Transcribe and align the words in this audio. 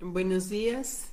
Buenos 0.00 0.48
días. 0.50 1.12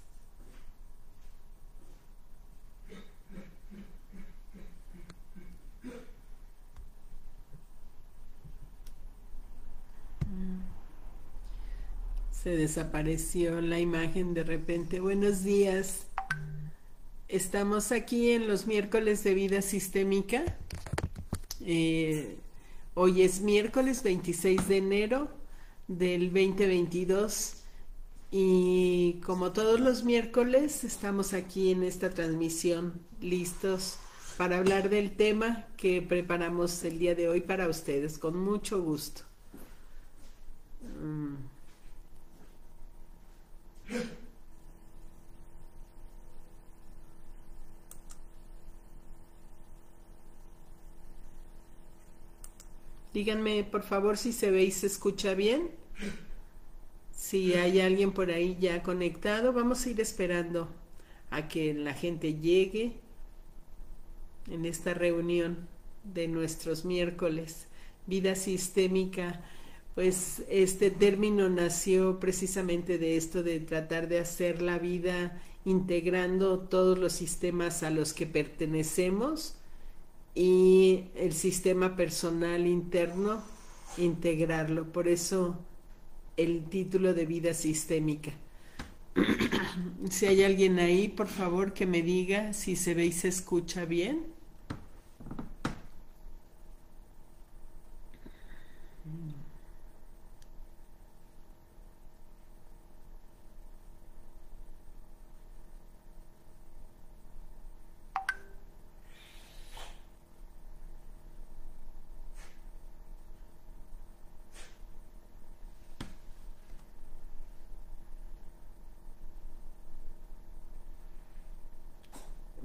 Se 12.32 12.50
desapareció 12.58 13.62
la 13.62 13.80
imagen 13.80 14.34
de 14.34 14.44
repente. 14.44 15.00
Buenos 15.00 15.44
días. 15.44 16.08
Estamos 17.30 17.94
aquí 17.94 18.32
en 18.32 18.48
los 18.48 18.68
miércoles 18.68 19.24
de 19.24 19.34
vida 19.34 19.62
sistémica. 19.62 20.44
Eh, 21.62 22.38
hoy 22.96 23.24
es 23.24 23.42
miércoles 23.42 24.04
26 24.04 24.68
de 24.68 24.78
enero 24.78 25.28
del 25.88 26.32
2022 26.32 27.56
y 28.32 29.22
como 29.26 29.52
todos 29.52 29.80
los 29.80 30.04
miércoles 30.04 30.84
estamos 30.84 31.34
aquí 31.34 31.72
en 31.72 31.84
esta 31.84 32.10
transmisión 32.10 32.94
listos 33.20 33.98
para 34.38 34.58
hablar 34.58 34.90
del 34.90 35.16
tema 35.16 35.66
que 35.78 36.02
preparamos 36.02 36.84
el 36.84 37.00
día 37.00 37.16
de 37.16 37.30
hoy 37.30 37.42
para 37.42 37.68
ustedes 37.68 38.18
con 38.18 38.38
mucho 38.38 38.82
gusto. 38.82 39.33
Díganme, 53.14 53.64
por 53.64 53.84
favor, 53.84 54.18
si 54.18 54.32
se 54.34 54.52
ve 54.52 54.64
y 54.64 54.72
se 54.72 54.88
escucha 54.88 55.34
bien. 55.34 55.70
Si 57.12 57.54
hay 57.54 57.80
alguien 57.80 58.12
por 58.12 58.32
ahí 58.32 58.58
ya 58.60 58.84
conectado, 58.84 59.54
vamos 59.54 59.86
a 59.86 59.90
ir 59.90 60.02
esperando 60.02 60.70
a 61.30 61.48
que 61.48 61.74
la 61.74 61.94
gente 61.94 62.36
llegue 62.36 62.94
en 64.50 64.66
esta 64.66 64.94
reunión 64.94 65.68
de 66.04 66.28
nuestros 66.28 66.86
miércoles. 66.86 67.68
Vida 68.08 68.36
sistémica 68.36 69.42
pues 69.96 70.42
este 70.50 70.90
término 70.90 71.50
nació 71.50 72.20
precisamente 72.20 72.98
de 72.98 73.16
esto 73.16 73.44
de 73.44 73.60
tratar 73.60 74.08
de 74.08 74.20
hacer 74.20 74.62
la 74.62 74.80
vida 74.80 75.40
integrando 75.66 76.60
todos 76.60 76.98
los 76.98 77.14
sistemas 77.14 77.84
a 77.84 77.92
los 77.92 78.14
que 78.14 78.26
pertenecemos 78.26 79.56
y 80.36 81.06
el 81.16 81.34
sistema 81.34 81.96
personal 81.96 82.66
interno 82.66 83.44
integrarlo. 83.98 84.92
Por 84.92 85.08
eso 85.08 85.60
el 86.38 86.66
título 86.66 87.14
de 87.14 87.26
vida 87.26 87.54
sistémica. 87.54 88.32
si 90.10 90.26
hay 90.26 90.44
alguien 90.44 90.80
ahí, 90.80 91.08
por 91.08 91.28
favor 91.28 91.74
que 91.74 91.86
me 91.86 92.02
diga 92.02 92.54
si 92.54 92.76
se 92.76 92.94
ve 92.94 93.06
y 93.06 93.12
se 93.12 93.28
escucha 93.28 93.86
bien. 93.86 94.33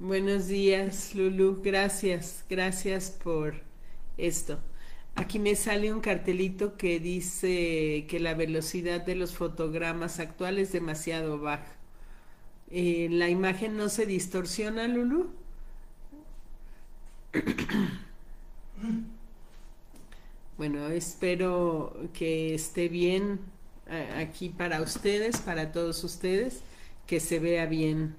Buenos 0.09 0.47
días, 0.47 1.13
Lulu. 1.13 1.61
Gracias, 1.63 2.43
gracias 2.49 3.11
por 3.11 3.53
esto. 4.17 4.57
Aquí 5.13 5.37
me 5.37 5.55
sale 5.55 5.93
un 5.93 6.01
cartelito 6.01 6.77
que 6.77 6.99
dice 6.99 8.07
que 8.09 8.19
la 8.19 8.33
velocidad 8.33 9.01
de 9.01 9.13
los 9.13 9.35
fotogramas 9.35 10.19
actual 10.19 10.57
es 10.57 10.71
demasiado 10.71 11.37
baja. 11.37 11.75
Eh, 12.71 13.07
¿La 13.11 13.29
imagen 13.29 13.77
no 13.77 13.87
se 13.87 14.07
distorsiona, 14.07 14.87
Lulu? 14.87 15.29
Bueno, 20.57 20.87
espero 20.87 22.09
que 22.13 22.55
esté 22.55 22.89
bien 22.89 23.41
aquí 24.17 24.49
para 24.49 24.81
ustedes, 24.81 25.37
para 25.37 25.71
todos 25.71 26.03
ustedes, 26.03 26.61
que 27.05 27.19
se 27.19 27.37
vea 27.37 27.67
bien 27.67 28.15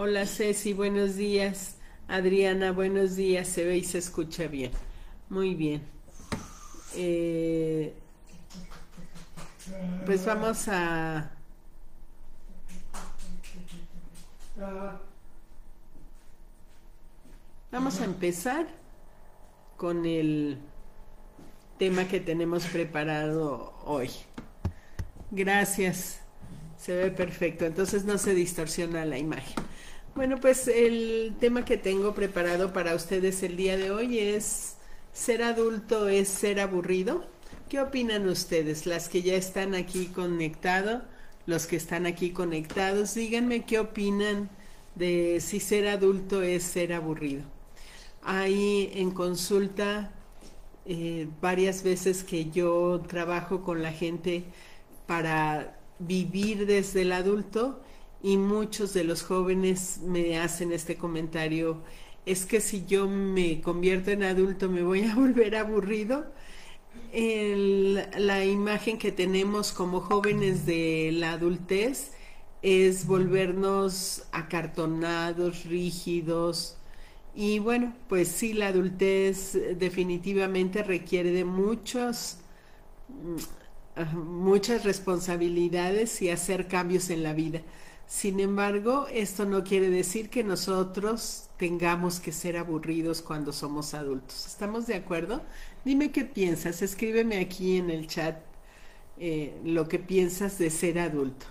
Hola 0.00 0.26
Ceci, 0.26 0.74
buenos 0.74 1.16
días. 1.16 1.74
Adriana, 2.06 2.70
buenos 2.70 3.16
días. 3.16 3.48
Se 3.48 3.64
ve 3.64 3.78
y 3.78 3.82
se 3.82 3.98
escucha 3.98 4.46
bien. 4.46 4.70
Muy 5.28 5.56
bien. 5.56 5.82
Eh, 6.94 7.92
pues 10.06 10.24
vamos 10.24 10.68
a... 10.68 11.32
Vamos 17.72 18.00
a 18.00 18.04
empezar 18.04 18.68
con 19.76 20.06
el 20.06 20.58
tema 21.76 22.06
que 22.06 22.20
tenemos 22.20 22.66
preparado 22.66 23.74
hoy. 23.84 24.10
Gracias. 25.32 26.20
Se 26.76 26.94
ve 26.94 27.10
perfecto. 27.10 27.64
Entonces 27.64 28.04
no 28.04 28.16
se 28.16 28.32
distorsiona 28.32 29.04
la 29.04 29.18
imagen. 29.18 29.67
Bueno, 30.18 30.40
pues 30.40 30.66
el 30.66 31.36
tema 31.38 31.64
que 31.64 31.76
tengo 31.76 32.12
preparado 32.12 32.72
para 32.72 32.96
ustedes 32.96 33.44
el 33.44 33.56
día 33.56 33.76
de 33.76 33.92
hoy 33.92 34.18
es 34.18 34.74
¿ser 35.12 35.44
adulto 35.44 36.08
es 36.08 36.26
ser 36.26 36.58
aburrido? 36.58 37.24
¿Qué 37.68 37.80
opinan 37.80 38.28
ustedes? 38.28 38.84
Las 38.84 39.08
que 39.08 39.22
ya 39.22 39.34
están 39.34 39.76
aquí 39.76 40.06
conectados, 40.06 41.04
los 41.46 41.68
que 41.68 41.76
están 41.76 42.04
aquí 42.04 42.30
conectados, 42.30 43.14
díganme 43.14 43.64
qué 43.64 43.78
opinan 43.78 44.50
de 44.96 45.40
si 45.40 45.60
ser 45.60 45.86
adulto 45.86 46.42
es 46.42 46.64
ser 46.64 46.94
aburrido. 46.94 47.44
Hay 48.24 48.90
en 48.94 49.12
consulta 49.12 50.10
eh, 50.84 51.28
varias 51.40 51.84
veces 51.84 52.24
que 52.24 52.50
yo 52.50 53.04
trabajo 53.06 53.62
con 53.62 53.84
la 53.84 53.92
gente 53.92 54.46
para 55.06 55.78
vivir 56.00 56.66
desde 56.66 57.02
el 57.02 57.12
adulto 57.12 57.84
y 58.22 58.36
muchos 58.36 58.94
de 58.94 59.04
los 59.04 59.22
jóvenes 59.22 60.00
me 60.04 60.38
hacen 60.38 60.72
este 60.72 60.96
comentario, 60.96 61.82
es 62.26 62.46
que 62.46 62.60
si 62.60 62.84
yo 62.86 63.08
me 63.08 63.60
convierto 63.60 64.10
en 64.10 64.22
adulto 64.22 64.68
me 64.68 64.82
voy 64.82 65.04
a 65.04 65.14
volver 65.16 65.56
aburrido. 65.56 66.26
la 67.12 68.44
imagen 68.44 68.98
que 68.98 69.12
tenemos 69.12 69.72
como 69.72 70.00
jóvenes 70.00 70.66
de 70.66 71.10
la 71.14 71.32
adultez 71.32 72.12
es 72.62 73.06
volvernos 73.06 74.24
acartonados, 74.32 75.64
rígidos. 75.64 76.76
Y 77.34 77.60
bueno, 77.60 77.94
pues 78.08 78.28
sí, 78.28 78.52
la 78.52 78.68
adultez 78.68 79.52
definitivamente 79.78 80.82
requiere 80.82 81.30
de 81.32 81.44
muchos, 81.44 82.38
mm, 83.08 84.16
muchas 84.16 84.84
responsabilidades 84.84 86.22
y 86.22 86.30
hacer 86.30 86.68
cambios 86.68 87.10
en 87.10 87.22
la 87.22 87.32
vida. 87.32 87.62
Sin 88.08 88.40
embargo, 88.40 89.06
esto 89.12 89.44
no 89.44 89.62
quiere 89.64 89.90
decir 89.90 90.30
que 90.30 90.42
nosotros 90.42 91.50
tengamos 91.58 92.20
que 92.20 92.32
ser 92.32 92.56
aburridos 92.56 93.22
cuando 93.22 93.52
somos 93.52 93.94
adultos. 93.94 94.46
¿Estamos 94.46 94.86
de 94.86 94.94
acuerdo? 94.96 95.42
Dime 95.84 96.10
qué 96.10 96.24
piensas. 96.24 96.82
Escríbeme 96.82 97.38
aquí 97.38 97.76
en 97.76 97.90
el 97.90 98.06
chat 98.08 98.38
eh, 99.18 99.60
lo 99.64 99.88
que 99.88 99.98
piensas 99.98 100.58
de 100.58 100.70
ser 100.70 100.98
adulto. 100.98 101.46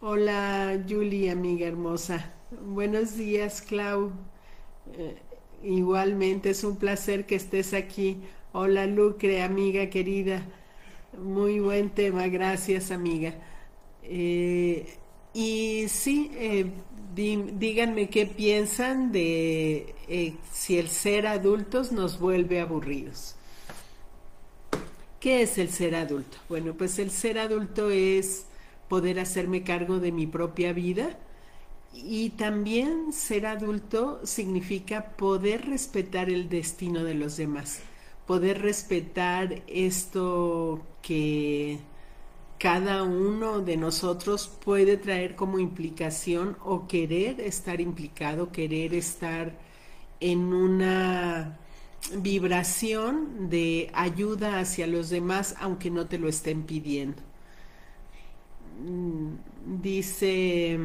Hola, 0.00 0.82
Julie, 0.88 1.30
amiga 1.30 1.66
hermosa. 1.66 2.32
Buenos 2.66 3.16
días, 3.16 3.62
Clau. 3.62 4.12
Eh, 4.94 5.16
igualmente 5.62 6.50
es 6.50 6.64
un 6.64 6.76
placer 6.76 7.26
que 7.26 7.36
estés 7.36 7.74
aquí. 7.74 8.18
Hola, 8.52 8.86
Lucre, 8.86 9.42
amiga 9.42 9.90
querida. 9.90 10.46
Muy 11.18 11.60
buen 11.60 11.90
tema, 11.90 12.28
gracias, 12.28 12.90
amiga. 12.90 13.34
Eh, 14.02 14.97
y 15.38 15.86
sí, 15.88 16.32
eh, 16.34 16.66
díganme 17.14 18.10
qué 18.10 18.26
piensan 18.26 19.12
de 19.12 19.94
eh, 20.08 20.34
si 20.52 20.78
el 20.78 20.88
ser 20.88 21.28
adultos 21.28 21.92
nos 21.92 22.18
vuelve 22.18 22.60
aburridos. 22.60 23.36
¿Qué 25.20 25.42
es 25.42 25.58
el 25.58 25.68
ser 25.70 25.94
adulto? 25.94 26.38
Bueno, 26.48 26.74
pues 26.74 26.98
el 26.98 27.10
ser 27.10 27.38
adulto 27.38 27.90
es 27.90 28.46
poder 28.88 29.18
hacerme 29.20 29.62
cargo 29.64 29.98
de 30.00 30.12
mi 30.12 30.26
propia 30.26 30.72
vida 30.72 31.18
Y 31.92 32.30
también 32.30 33.12
ser 33.12 33.46
adulto 33.46 34.20
significa 34.24 35.16
poder 35.16 35.66
respetar 35.66 36.30
el 36.30 36.48
destino 36.48 37.04
de 37.04 37.14
los 37.14 37.36
demás, 37.36 37.80
poder 38.26 38.62
respetar 38.62 39.62
esto 39.68 40.82
que 41.02 41.80
cada 42.58 43.04
uno 43.04 43.60
de 43.60 43.76
nosotros 43.76 44.48
puede 44.64 44.96
traer 44.96 45.36
como 45.36 45.58
implicación 45.58 46.56
o 46.64 46.88
querer 46.88 47.40
estar 47.40 47.80
implicado, 47.80 48.50
querer 48.52 48.94
estar 48.94 49.52
en 50.20 50.52
una 50.52 51.58
vibración 52.16 53.48
de 53.50 53.90
ayuda 53.94 54.60
hacia 54.60 54.86
los 54.86 55.10
demás 55.10 55.54
aunque 55.60 55.90
no 55.90 56.06
te 56.06 56.18
lo 56.18 56.28
estén 56.28 56.64
pidiendo. 56.64 57.22
Mm, 58.80 59.80
dice 59.82 60.78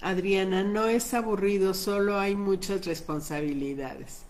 Adriana, 0.00 0.62
no 0.64 0.86
es 0.86 1.14
aburrido, 1.14 1.74
solo 1.74 2.18
hay 2.18 2.36
muchas 2.36 2.86
responsabilidades. 2.86 4.22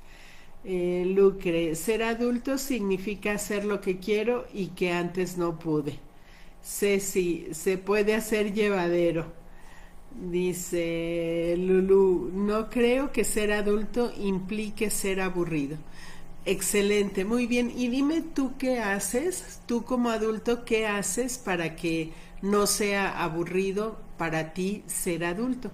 Eh, 0.65 1.05
Lucre, 1.07 1.75
ser 1.77 2.03
adulto 2.03 2.59
significa 2.59 3.33
hacer 3.33 3.65
lo 3.65 3.81
que 3.81 3.99
quiero 3.99 4.47
y 4.53 4.69
que 4.69 4.93
antes 4.93 5.39
no 5.39 5.59
pude. 5.59 5.99
Ceci, 6.63 7.49
se 7.53 7.79
puede 7.79 8.15
hacer 8.15 8.53
llevadero. 8.53 9.27
Dice 10.31 11.55
Lulu, 11.59 12.31
no 12.35 12.71
creo 12.71 13.13
que 13.13 13.25
ser 13.25 13.53
adulto 13.53 14.13
implique 14.19 14.91
ser 14.91 15.21
aburrido. 15.21 15.77
Excelente, 16.45 17.25
muy 17.25 17.47
bien. 17.47 17.73
Y 17.77 17.89
dime 17.89 18.23
tú 18.23 18.53
qué 18.59 18.81
haces, 18.81 19.61
tú 19.67 19.85
como 19.85 20.11
adulto, 20.11 20.65
qué 20.65 20.87
haces 20.87 21.39
para 21.39 21.77
que 21.77 22.13
no 22.43 22.67
sea 22.67 23.23
aburrido 23.23 23.99
para 24.17 24.55
ti 24.55 24.83
ser 24.87 25.25
adulto. 25.25 25.71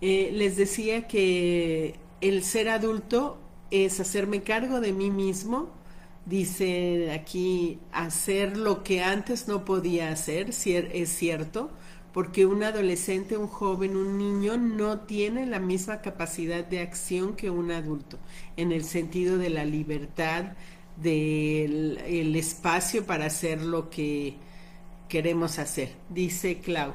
Eh, 0.00 0.30
les 0.32 0.56
decía 0.56 1.08
que 1.08 1.94
el 2.20 2.42
ser 2.44 2.68
adulto 2.68 3.38
es 3.70 3.98
hacerme 4.00 4.42
cargo 4.42 4.80
de 4.80 4.92
mí 4.92 5.10
mismo, 5.10 5.70
dice 6.26 7.12
aquí, 7.12 7.78
hacer 7.92 8.56
lo 8.56 8.82
que 8.82 9.02
antes 9.02 9.48
no 9.48 9.64
podía 9.64 10.10
hacer, 10.10 10.50
es 10.50 11.08
cierto, 11.08 11.70
porque 12.12 12.46
un 12.46 12.62
adolescente, 12.62 13.36
un 13.36 13.46
joven, 13.46 13.96
un 13.96 14.18
niño 14.18 14.56
no 14.56 15.00
tiene 15.00 15.46
la 15.46 15.60
misma 15.60 16.00
capacidad 16.00 16.64
de 16.64 16.80
acción 16.80 17.36
que 17.36 17.50
un 17.50 17.70
adulto, 17.70 18.18
en 18.56 18.72
el 18.72 18.84
sentido 18.84 19.38
de 19.38 19.50
la 19.50 19.64
libertad, 19.64 20.54
del 20.96 22.34
espacio 22.36 23.04
para 23.04 23.26
hacer 23.26 23.62
lo 23.62 23.90
que 23.90 24.34
queremos 25.08 25.58
hacer. 25.58 25.92
Dice 26.08 26.58
Clau, 26.58 26.94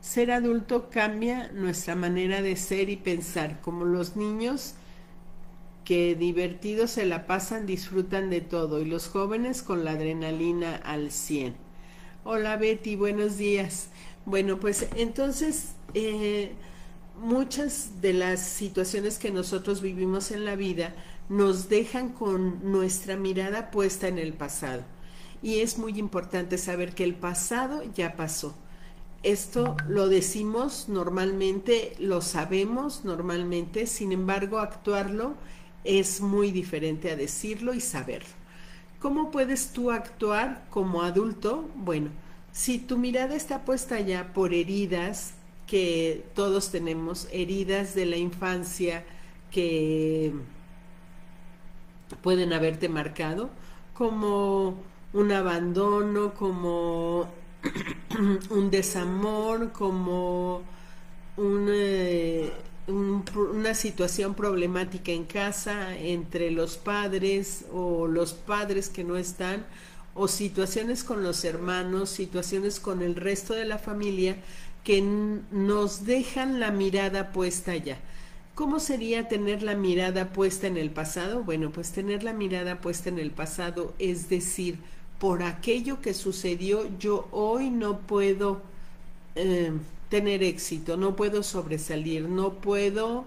ser 0.00 0.32
adulto 0.32 0.88
cambia 0.90 1.52
nuestra 1.52 1.94
manera 1.94 2.40
de 2.42 2.56
ser 2.56 2.88
y 2.88 2.96
pensar, 2.96 3.60
como 3.60 3.84
los 3.84 4.16
niños 4.16 4.74
que 5.84 6.14
divertidos 6.14 6.92
se 6.92 7.06
la 7.06 7.26
pasan, 7.26 7.66
disfrutan 7.66 8.30
de 8.30 8.40
todo, 8.40 8.80
y 8.80 8.84
los 8.84 9.08
jóvenes 9.08 9.62
con 9.62 9.84
la 9.84 9.92
adrenalina 9.92 10.76
al 10.76 11.10
100. 11.10 11.54
Hola 12.24 12.56
Betty, 12.56 12.96
buenos 12.96 13.36
días. 13.36 13.88
Bueno, 14.24 14.60
pues 14.60 14.86
entonces 14.96 15.74
eh, 15.94 16.52
muchas 17.20 18.00
de 18.00 18.12
las 18.12 18.40
situaciones 18.40 19.18
que 19.18 19.30
nosotros 19.30 19.80
vivimos 19.82 20.30
en 20.30 20.44
la 20.44 20.56
vida 20.56 20.94
nos 21.28 21.68
dejan 21.68 22.10
con 22.10 22.70
nuestra 22.70 23.16
mirada 23.16 23.70
puesta 23.70 24.08
en 24.08 24.18
el 24.18 24.32
pasado 24.32 24.84
y 25.42 25.60
es 25.60 25.78
muy 25.78 25.98
importante 25.98 26.56
saber 26.56 26.94
que 26.94 27.04
el 27.04 27.14
pasado 27.14 27.82
ya 27.94 28.16
pasó. 28.16 28.54
Esto 29.22 29.76
lo 29.88 30.08
decimos 30.08 30.88
normalmente, 30.88 31.94
lo 31.98 32.22
sabemos 32.22 33.04
normalmente, 33.04 33.86
sin 33.86 34.12
embargo 34.12 34.58
actuarlo 34.58 35.34
es 35.84 36.20
muy 36.20 36.50
diferente 36.50 37.10
a 37.10 37.16
decirlo 37.16 37.74
y 37.74 37.80
saberlo. 37.80 38.28
¿Cómo 39.00 39.30
puedes 39.30 39.72
tú 39.72 39.90
actuar 39.90 40.64
como 40.70 41.02
adulto? 41.02 41.68
Bueno, 41.74 42.10
si 42.52 42.78
tu 42.78 42.98
mirada 42.98 43.34
está 43.34 43.64
puesta 43.64 43.98
ya 44.00 44.32
por 44.32 44.54
heridas 44.54 45.34
que 45.66 46.24
todos 46.34 46.70
tenemos, 46.70 47.26
heridas 47.32 47.94
de 47.94 48.06
la 48.06 48.16
infancia 48.16 49.04
que 49.50 50.32
pueden 52.22 52.52
haberte 52.52 52.88
marcado, 52.88 53.50
como 53.94 54.76
un 55.12 55.32
abandono, 55.32 56.34
como 56.34 57.28
un 58.50 58.70
desamor, 58.70 59.72
como 59.72 60.62
eh, 61.38 62.52
una 62.86 63.74
situación 63.74 64.34
problemática 64.34 65.12
en 65.12 65.24
casa 65.24 65.96
entre 65.96 66.50
los 66.50 66.76
padres 66.76 67.64
o 67.72 68.06
los 68.06 68.32
padres 68.32 68.88
que 68.88 69.04
no 69.04 69.16
están, 69.16 69.64
o 70.14 70.28
situaciones 70.28 71.04
con 71.04 71.22
los 71.22 71.44
hermanos, 71.44 72.10
situaciones 72.10 72.80
con 72.80 73.02
el 73.02 73.14
resto 73.14 73.54
de 73.54 73.64
la 73.64 73.78
familia 73.78 74.36
que 74.84 75.00
nos 75.00 76.04
dejan 76.04 76.60
la 76.60 76.70
mirada 76.70 77.32
puesta 77.32 77.72
allá. 77.72 77.98
¿Cómo 78.54 78.80
sería 78.80 79.28
tener 79.28 79.62
la 79.62 79.74
mirada 79.74 80.32
puesta 80.32 80.66
en 80.66 80.76
el 80.76 80.90
pasado? 80.90 81.42
Bueno, 81.42 81.70
pues 81.70 81.92
tener 81.92 82.22
la 82.22 82.34
mirada 82.34 82.80
puesta 82.80 83.08
en 83.08 83.18
el 83.18 83.30
pasado 83.30 83.94
es 83.98 84.28
decir, 84.28 84.78
por 85.18 85.42
aquello 85.42 86.00
que 86.02 86.12
sucedió, 86.12 86.86
yo 86.98 87.28
hoy 87.30 87.70
no 87.70 88.00
puedo 88.00 88.60
eh, 89.36 89.72
tener 90.12 90.42
éxito, 90.42 90.98
no 90.98 91.16
puedo 91.16 91.42
sobresalir, 91.42 92.28
no 92.28 92.60
puedo 92.60 93.24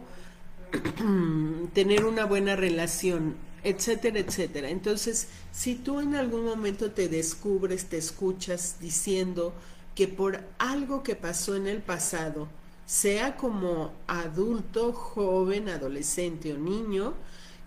tener 1.73 2.05
una 2.05 2.25
buena 2.25 2.55
relación, 2.55 3.33
etcétera, 3.63 4.19
etcétera. 4.19 4.69
Entonces, 4.69 5.29
si 5.51 5.73
tú 5.73 5.99
en 5.99 6.13
algún 6.13 6.45
momento 6.45 6.91
te 6.91 7.09
descubres, 7.09 7.85
te 7.85 7.97
escuchas 7.97 8.75
diciendo 8.79 9.51
que 9.95 10.07
por 10.07 10.41
algo 10.59 11.01
que 11.01 11.15
pasó 11.15 11.55
en 11.55 11.65
el 11.65 11.81
pasado, 11.81 12.47
sea 12.85 13.35
como 13.35 13.91
adulto, 14.05 14.93
joven, 14.93 15.69
adolescente 15.69 16.53
o 16.53 16.59
niño, 16.59 17.15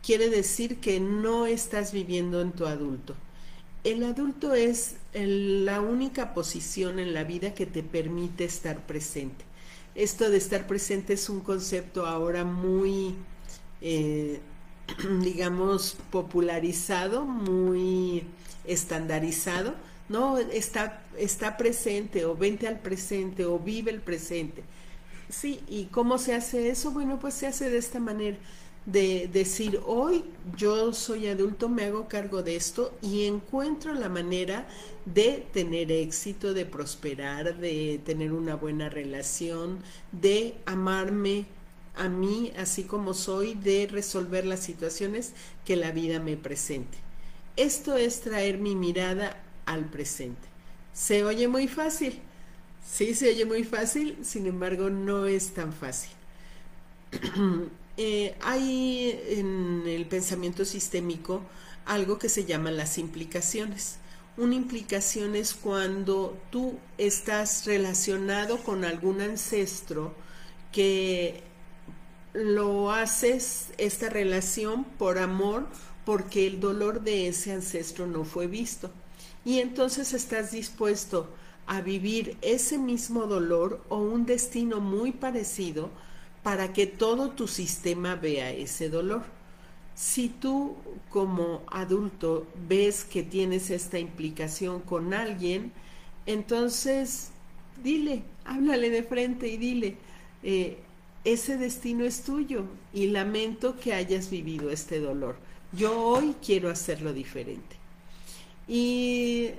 quiere 0.01 0.31
decir 0.31 0.79
que 0.79 1.01
no 1.01 1.47
estás 1.47 1.91
viviendo 1.91 2.41
en 2.41 2.53
tu 2.53 2.67
adulto 2.67 3.17
el 3.85 4.05
adulto 4.05 4.55
es 4.55 4.97
la 5.15 5.81
única 5.81 6.35
posición 6.35 6.99
en 6.99 7.15
la 7.15 7.25
vida 7.25 7.55
que 7.55 7.67
te 7.67 7.83
permite 7.83 8.45
estar 8.45 8.87
presente. 8.87 9.45
Esto 9.95 10.31
de 10.31 10.37
estar 10.37 10.67
presente 10.67 11.15
es 11.15 11.29
un 11.29 11.41
concepto 11.41 12.07
ahora 12.07 12.45
muy, 12.45 13.15
eh, 13.81 14.41
digamos, 15.23 15.97
popularizado, 16.11 17.25
muy 17.25 18.25
estandarizado. 18.65 19.75
No, 20.09 20.39
está, 20.39 21.03
está 21.19 21.57
presente 21.57 22.25
o 22.25 22.37
vente 22.37 22.67
al 22.67 22.81
presente 22.81 23.45
o 23.45 23.59
vive 23.59 23.91
el 23.91 24.01
presente. 24.01 24.63
Sí, 25.29 25.61
¿y 25.69 25.87
cómo 25.87 26.17
se 26.19 26.35
hace 26.35 26.71
eso? 26.71 26.91
Bueno, 26.91 27.19
pues 27.21 27.35
se 27.35 27.47
hace 27.47 27.69
de 27.69 27.79
esta 27.79 28.01
manera 28.01 28.39
de 28.89 29.29
decir, 29.31 29.83
hoy 29.85 30.25
yo 30.57 30.95
soy 30.95 31.27
adulto, 31.27 31.69
me 31.69 31.85
hago 31.85 32.09
cargo 32.09 32.43
de 32.43 32.57
esto 32.57 32.97
y 33.03 33.27
encuentro 33.27 33.93
la 33.93 34.09
manera 34.09 34.67
de 35.05 35.47
tener 35.53 35.93
éxito, 35.93 36.55
de 36.55 36.65
prosperar, 36.65 37.59
de 37.59 38.01
tener 38.03 38.33
una 38.33 38.57
buena 38.57 38.89
relación, 38.89 39.81
de 40.11 40.55
amarme 40.65 41.45
a 41.97 42.09
mí 42.09 42.51
así 42.57 42.85
como 42.85 43.13
soy, 43.13 43.55
de 43.55 43.89
resolver 43.91 44.47
las 44.47 44.61
situaciones 44.61 45.35
que 45.67 45.77
la 45.77 45.91
vida 45.91 46.19
me 46.19 46.39
presente. 46.39 46.97
Esto 47.57 47.95
es 47.95 48.23
traer 48.23 48.57
mi 48.57 48.75
mirada 48.75 49.43
al 49.67 49.85
presente. 49.85 50.49
Se 50.95 51.25
oye 51.25 51.47
muy 51.47 51.69
fácil. 51.69 52.21
Sí, 52.91 53.15
se 53.15 53.29
oye 53.29 53.45
muy 53.45 53.65
fácil, 53.65 54.17
sin 54.23 54.47
embargo 54.47 54.89
no 54.89 55.27
es 55.27 55.53
tan 55.53 55.75
fácil. 55.75 56.11
Eh, 58.01 58.37
hay 58.43 59.21
en 59.27 59.83
el 59.85 60.07
pensamiento 60.07 60.65
sistémico 60.65 61.43
algo 61.85 62.17
que 62.17 62.29
se 62.29 62.45
llama 62.45 62.71
las 62.71 62.97
implicaciones. 62.97 63.97
Una 64.37 64.55
implicación 64.55 65.35
es 65.35 65.53
cuando 65.53 66.39
tú 66.53 66.79
estás 66.97 67.67
relacionado 67.67 68.59
con 68.59 68.85
algún 68.85 69.21
ancestro 69.21 70.15
que 70.71 71.43
lo 72.35 72.93
haces 72.93 73.71
esta 73.79 74.09
relación 74.09 74.85
por 74.85 75.19
amor 75.19 75.67
porque 76.05 76.47
el 76.47 76.61
dolor 76.61 77.01
de 77.01 77.27
ese 77.27 77.51
ancestro 77.51 78.07
no 78.07 78.23
fue 78.23 78.47
visto. 78.47 78.93
Y 79.45 79.59
entonces 79.59 80.13
estás 80.13 80.53
dispuesto 80.53 81.29
a 81.67 81.81
vivir 81.81 82.37
ese 82.43 82.79
mismo 82.79 83.27
dolor 83.27 83.85
o 83.89 83.99
un 83.99 84.25
destino 84.25 84.79
muy 84.81 85.11
parecido 85.11 85.91
para 86.43 86.73
que 86.73 86.87
todo 86.87 87.31
tu 87.31 87.49
sistema 87.49 88.15
vea 88.15 88.51
ese 88.51 88.89
dolor. 88.89 89.23
Si 89.95 90.29
tú 90.29 90.77
como 91.11 91.63
adulto 91.67 92.47
ves 92.69 93.05
que 93.05 93.23
tienes 93.23 93.71
esta 93.71 93.99
implicación 93.99 94.81
con 94.81 95.13
alguien, 95.13 95.73
entonces 96.27 97.31
dile, 97.83 98.23
háblale 98.45 98.91
de 98.91 99.03
frente 99.03 99.49
y 99.49 99.57
dile, 99.57 99.97
eh, 100.43 100.79
ese 101.25 101.57
destino 101.57 102.05
es 102.05 102.23
tuyo 102.23 102.65
y 102.93 103.09
lamento 103.09 103.77
que 103.79 103.93
hayas 103.93 104.31
vivido 104.31 104.71
este 104.71 105.01
dolor. 105.01 105.37
Yo 105.73 106.01
hoy 106.01 106.35
quiero 106.45 106.71
hacerlo 106.71 107.13
diferente. 107.13 107.77
Y 108.67 109.51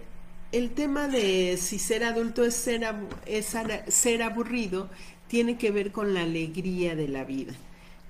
el 0.51 0.71
tema 0.71 1.07
de 1.07 1.57
si 1.57 1.77
ser 1.77 2.03
adulto 2.03 2.43
es 2.43 2.55
ser, 2.55 2.83
es 3.25 3.55
ser 3.87 4.23
aburrido 4.23 4.89
tiene 5.29 5.57
que 5.57 5.71
ver 5.71 5.93
con 5.93 6.13
la 6.13 6.23
alegría 6.23 6.95
de 6.95 7.07
la 7.07 7.23
vida. 7.23 7.53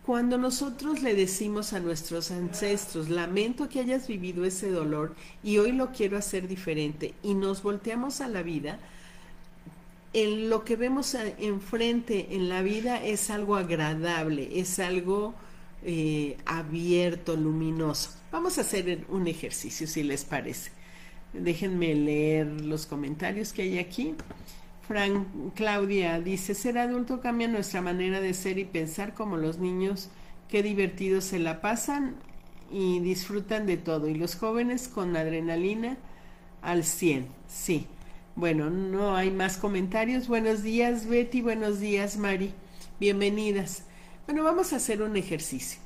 Cuando 0.06 0.40
nosotros 0.40 1.04
le 1.04 1.14
decimos 1.14 1.74
a 1.74 1.80
nuestros 1.80 2.32
ancestros, 2.32 3.10
lamento 3.10 3.70
que 3.70 3.82
hayas 3.82 4.08
vivido 4.08 4.46
ese 4.46 4.72
dolor 4.72 5.14
y 5.44 5.60
hoy 5.60 5.72
lo 5.72 5.92
quiero 5.92 6.18
hacer 6.18 6.48
diferente, 6.48 7.14
y 7.22 7.36
nos 7.36 7.62
volteamos 7.62 8.22
a 8.22 8.28
la 8.28 8.42
vida, 8.42 8.80
en 10.14 10.50
lo 10.50 10.64
que 10.66 10.76
vemos 10.76 11.16
enfrente 11.38 12.30
en 12.32 12.50
la 12.50 12.64
vida 12.64 13.04
es 13.04 13.30
algo 13.30 13.56
agradable, 13.56 14.60
es 14.60 14.80
algo 14.80 15.36
eh, 15.84 16.38
abierto, 16.46 17.36
luminoso. 17.36 18.12
Vamos 18.32 18.58
a 18.58 18.62
hacer 18.62 19.06
un 19.10 19.28
ejercicio, 19.28 19.86
si 19.86 20.02
les 20.02 20.26
parece. 20.26 20.72
Déjenme 21.34 21.94
leer 21.94 22.48
los 22.62 22.88
comentarios 22.88 23.54
que 23.54 23.62
hay 23.62 23.78
aquí. 23.78 24.16
Frank 24.90 25.54
Claudia 25.54 26.20
dice, 26.20 26.56
ser 26.56 26.80
adulto 26.80 27.22
cambia 27.22 27.48
nuestra 27.48 27.80
manera 27.80 28.22
de 28.22 28.34
ser 28.34 28.58
y 28.58 28.66
pensar 28.66 29.14
como 29.14 29.38
los 29.38 29.60
niños, 29.60 30.10
qué 30.48 30.64
divertidos 30.64 31.26
se 31.26 31.38
la 31.38 31.62
pasan 31.62 32.16
y 32.72 33.00
disfrutan 33.00 33.68
de 33.68 33.78
todo. 33.78 34.08
Y 34.08 34.16
los 34.16 34.36
jóvenes 34.36 34.88
con 34.88 35.16
adrenalina 35.16 36.00
al 36.64 36.84
100, 36.84 37.28
sí. 37.48 37.86
Bueno, 38.36 38.72
no 38.72 39.16
hay 39.16 39.30
más 39.30 39.58
comentarios. 39.58 40.28
Buenos 40.28 40.64
días 40.64 41.06
Betty, 41.06 41.42
buenos 41.42 41.80
días 41.80 42.18
Mari, 42.18 42.52
bienvenidas. 43.00 43.84
Bueno, 44.26 44.44
vamos 44.44 44.74
a 44.74 44.78
hacer 44.78 45.04
un 45.04 45.18
ejercicio. 45.18 45.80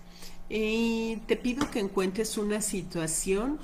Y 0.47 1.17
te 1.27 1.35
pido 1.35 1.69
que 1.69 1.79
encuentres 1.81 2.37
una 2.37 2.61
situación 2.61 3.59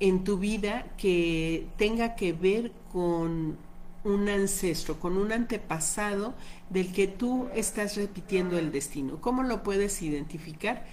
en 0.00 0.24
tu 0.24 0.36
vida 0.36 0.86
que 0.96 1.68
tenga 1.76 2.16
que 2.16 2.32
ver 2.32 2.72
con 2.90 3.69
un 4.04 4.28
ancestro, 4.28 4.98
con 4.98 5.16
un 5.16 5.32
antepasado 5.32 6.34
del 6.70 6.92
que 6.92 7.06
tú 7.06 7.48
estás 7.54 7.96
repitiendo 7.96 8.58
el 8.58 8.72
destino. 8.72 9.20
¿Cómo 9.20 9.42
lo 9.42 9.62
puedes 9.62 10.00
identificar? 10.02 10.86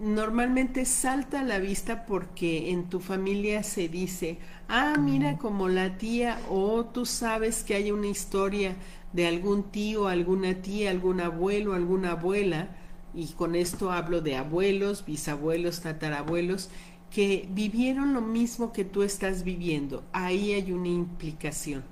Normalmente 0.00 0.84
salta 0.84 1.40
a 1.40 1.44
la 1.44 1.58
vista 1.58 2.06
porque 2.06 2.70
en 2.70 2.88
tu 2.88 3.00
familia 3.00 3.62
se 3.64 3.88
dice, 3.88 4.38
ah, 4.68 4.94
mira 4.98 5.38
como 5.38 5.68
la 5.68 5.98
tía 5.98 6.40
o 6.48 6.84
tú 6.84 7.04
sabes 7.04 7.64
que 7.64 7.74
hay 7.74 7.90
una 7.90 8.06
historia 8.06 8.76
de 9.12 9.26
algún 9.26 9.64
tío, 9.64 10.06
alguna 10.06 10.54
tía, 10.62 10.90
algún 10.90 11.20
abuelo, 11.20 11.74
alguna 11.74 12.12
abuela, 12.12 12.68
y 13.14 13.28
con 13.28 13.54
esto 13.54 13.90
hablo 13.90 14.20
de 14.20 14.36
abuelos, 14.36 15.04
bisabuelos, 15.04 15.80
tatarabuelos, 15.80 16.70
que 17.10 17.48
vivieron 17.50 18.12
lo 18.12 18.20
mismo 18.20 18.72
que 18.72 18.84
tú 18.84 19.02
estás 19.02 19.42
viviendo. 19.42 20.04
Ahí 20.12 20.52
hay 20.52 20.72
una 20.72 20.88
implicación. 20.88 21.82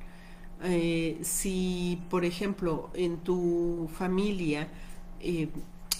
Eh, 0.62 1.18
si, 1.22 2.00
por 2.08 2.24
ejemplo, 2.24 2.90
en 2.94 3.18
tu 3.18 3.88
familia 3.98 4.68
eh, 5.20 5.48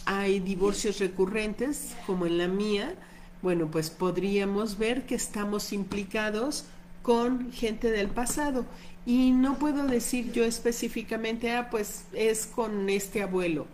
hay 0.06 0.40
divorcios 0.40 0.98
recurrentes, 0.98 1.94
como 2.06 2.26
en 2.26 2.38
la 2.38 2.48
mía, 2.48 2.94
bueno, 3.42 3.70
pues 3.70 3.90
podríamos 3.90 4.78
ver 4.78 5.06
que 5.06 5.14
estamos 5.14 5.72
implicados 5.72 6.64
con 7.02 7.52
gente 7.52 7.90
del 7.90 8.08
pasado. 8.08 8.66
Y 9.04 9.30
no 9.30 9.58
puedo 9.58 9.86
decir 9.86 10.32
yo 10.32 10.44
específicamente, 10.44 11.52
ah, 11.52 11.68
pues 11.70 12.06
es 12.12 12.46
con 12.46 12.88
este 12.90 13.22
abuelo. 13.22 13.66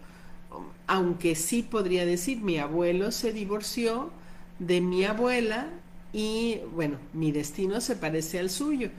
Aunque 0.86 1.34
sí 1.34 1.62
podría 1.62 2.04
decir, 2.04 2.42
mi 2.42 2.58
abuelo 2.58 3.12
se 3.12 3.32
divorció, 3.32 4.10
de 4.58 4.80
mi 4.80 5.04
abuela 5.04 5.68
y 6.12 6.58
bueno, 6.74 6.98
mi 7.14 7.32
destino 7.32 7.80
se 7.80 7.96
parece 7.96 8.38
al 8.38 8.50
suyo. 8.50 8.90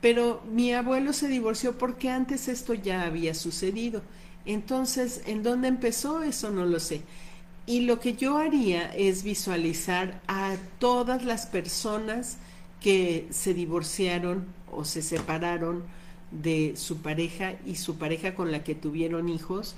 Pero 0.00 0.42
mi 0.50 0.72
abuelo 0.72 1.12
se 1.12 1.28
divorció 1.28 1.78
porque 1.78 2.10
antes 2.10 2.48
esto 2.48 2.74
ya 2.74 3.02
había 3.02 3.34
sucedido. 3.34 4.02
Entonces, 4.44 5.22
¿en 5.26 5.42
dónde 5.42 5.68
empezó? 5.68 6.22
Eso 6.22 6.50
no 6.50 6.64
lo 6.64 6.78
sé. 6.78 7.02
Y 7.66 7.80
lo 7.80 7.98
que 7.98 8.14
yo 8.14 8.38
haría 8.38 8.94
es 8.94 9.24
visualizar 9.24 10.20
a 10.28 10.54
todas 10.78 11.24
las 11.24 11.46
personas 11.46 12.36
que 12.80 13.26
se 13.30 13.54
divorciaron 13.54 14.46
o 14.70 14.84
se 14.84 15.02
separaron 15.02 15.82
de 16.30 16.74
su 16.76 16.98
pareja 16.98 17.54
y 17.66 17.76
su 17.76 17.96
pareja 17.96 18.34
con 18.34 18.52
la 18.52 18.62
que 18.62 18.74
tuvieron 18.74 19.28
hijos 19.28 19.74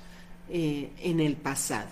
eh, 0.51 0.91
en 1.01 1.21
el 1.21 1.37
pasado. 1.37 1.89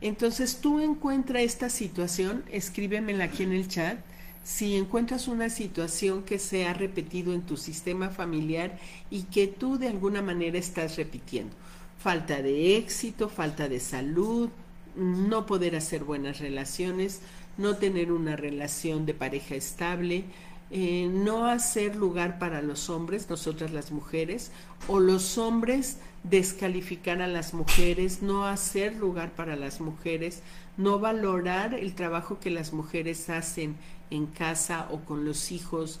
Entonces 0.00 0.58
tú 0.60 0.80
encuentras 0.80 1.42
esta 1.42 1.68
situación, 1.68 2.44
escríbemela 2.50 3.24
aquí 3.24 3.44
en 3.44 3.52
el 3.52 3.68
chat. 3.68 3.98
Si 4.44 4.76
encuentras 4.76 5.28
una 5.28 5.50
situación 5.50 6.24
que 6.24 6.38
se 6.38 6.66
ha 6.66 6.74
repetido 6.74 7.32
en 7.32 7.42
tu 7.42 7.56
sistema 7.56 8.10
familiar 8.10 8.78
y 9.10 9.22
que 9.24 9.46
tú 9.46 9.78
de 9.78 9.88
alguna 9.88 10.22
manera 10.22 10.58
estás 10.58 10.96
repitiendo. 10.96 11.54
Falta 11.98 12.42
de 12.42 12.76
éxito, 12.76 13.28
falta 13.28 13.68
de 13.68 13.78
salud, 13.78 14.50
no 14.96 15.46
poder 15.46 15.76
hacer 15.76 16.02
buenas 16.04 16.40
relaciones, 16.40 17.20
no 17.56 17.76
tener 17.76 18.10
una 18.10 18.36
relación 18.36 19.06
de 19.06 19.14
pareja 19.14 19.54
estable, 19.54 20.24
eh, 20.70 21.08
no 21.12 21.46
hacer 21.46 21.96
lugar 21.96 22.38
para 22.38 22.62
los 22.62 22.88
hombres, 22.88 23.28
nosotras 23.28 23.72
las 23.72 23.92
mujeres, 23.92 24.50
o 24.88 25.00
los 25.00 25.36
hombres 25.36 25.98
descalificar 26.24 27.20
a 27.20 27.26
las 27.26 27.52
mujeres, 27.52 28.22
no 28.22 28.46
hacer 28.46 28.96
lugar 28.96 29.32
para 29.32 29.54
las 29.54 29.80
mujeres, 29.80 30.42
no 30.78 30.98
valorar 30.98 31.74
el 31.74 31.94
trabajo 31.94 32.40
que 32.40 32.50
las 32.50 32.72
mujeres 32.72 33.28
hacen 33.28 33.76
en 34.12 34.26
casa 34.26 34.88
o 34.90 35.00
con 35.00 35.24
los 35.24 35.50
hijos, 35.52 36.00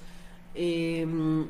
em, 0.54 1.46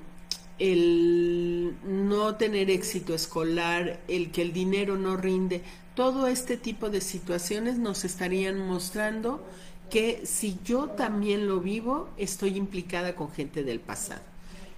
el 0.59 1.75
no 1.85 2.37
tener 2.37 2.71
éxito 2.71 3.15
escolar, 3.15 4.01
el 4.09 4.31
que 4.31 4.43
el 4.43 4.53
dinero 4.53 4.97
no 4.97 5.17
rinde, 5.17 5.63
todo 5.95 6.27
este 6.27 6.57
tipo 6.57 6.89
de 6.89 7.01
situaciones 7.01 7.79
nos 7.79 8.05
estarían 8.05 8.59
mostrando 8.59 9.45
que 9.91 10.25
si 10.25 10.59
yo 10.65 10.89
también 10.89 11.47
lo 11.47 11.61
vivo, 11.61 12.09
estoy 12.17 12.57
implicada 12.57 13.15
con 13.15 13.31
gente 13.31 13.63
del 13.63 13.81
pasado. 13.81 14.23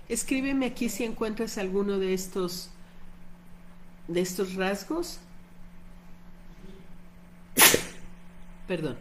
Escríbeme 0.09 0.67
aquí 0.67 0.88
si 0.88 1.05
encuentras 1.05 1.57
alguno 1.59 1.99
de 1.99 2.14
estos 2.14 2.71
de 4.09 4.21
estos 4.21 4.55
rasgos, 4.55 5.19
perdón, 8.69 8.97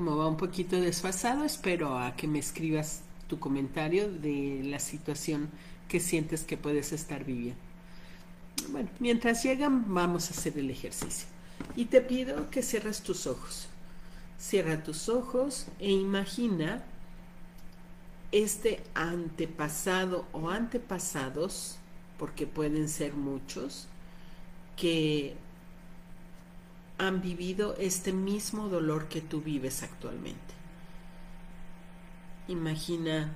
como 0.00 0.16
va 0.16 0.28
un 0.28 0.38
poquito 0.38 0.80
desfasado, 0.80 1.44
espero 1.44 1.98
a 1.98 2.16
que 2.16 2.26
me 2.26 2.38
escribas 2.38 3.02
tu 3.28 3.38
comentario 3.38 4.10
de 4.10 4.62
la 4.64 4.78
situación 4.78 5.50
que 5.88 6.00
sientes 6.00 6.42
que 6.42 6.56
puedes 6.56 6.92
estar 6.92 7.22
viviendo. 7.22 7.60
Bueno, 8.70 8.88
mientras 8.98 9.42
llegan, 9.42 9.92
vamos 9.92 10.28
a 10.28 10.32
hacer 10.32 10.56
el 10.56 10.70
ejercicio. 10.70 11.28
Y 11.76 11.84
te 11.84 12.00
pido 12.00 12.48
que 12.48 12.62
cierres 12.62 13.02
tus 13.02 13.26
ojos. 13.26 13.68
Cierra 14.38 14.82
tus 14.82 15.10
ojos 15.10 15.66
e 15.78 15.90
imagina 15.90 16.82
este 18.32 18.82
antepasado 18.94 20.24
o 20.32 20.48
antepasados, 20.48 21.76
porque 22.18 22.46
pueden 22.46 22.88
ser 22.88 23.12
muchos, 23.12 23.86
que 24.78 25.36
han 27.00 27.22
vivido 27.22 27.76
este 27.78 28.12
mismo 28.12 28.68
dolor 28.68 29.08
que 29.08 29.22
tú 29.22 29.40
vives 29.40 29.82
actualmente. 29.82 30.54
Imagina 32.46 33.34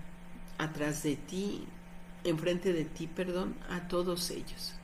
atrás 0.58 1.02
de 1.02 1.16
ti, 1.16 1.64
enfrente 2.24 2.74
de 2.74 2.84
ti, 2.84 3.06
perdón, 3.06 3.56
a 3.70 3.88
todos 3.88 4.30
ellos. 4.30 4.74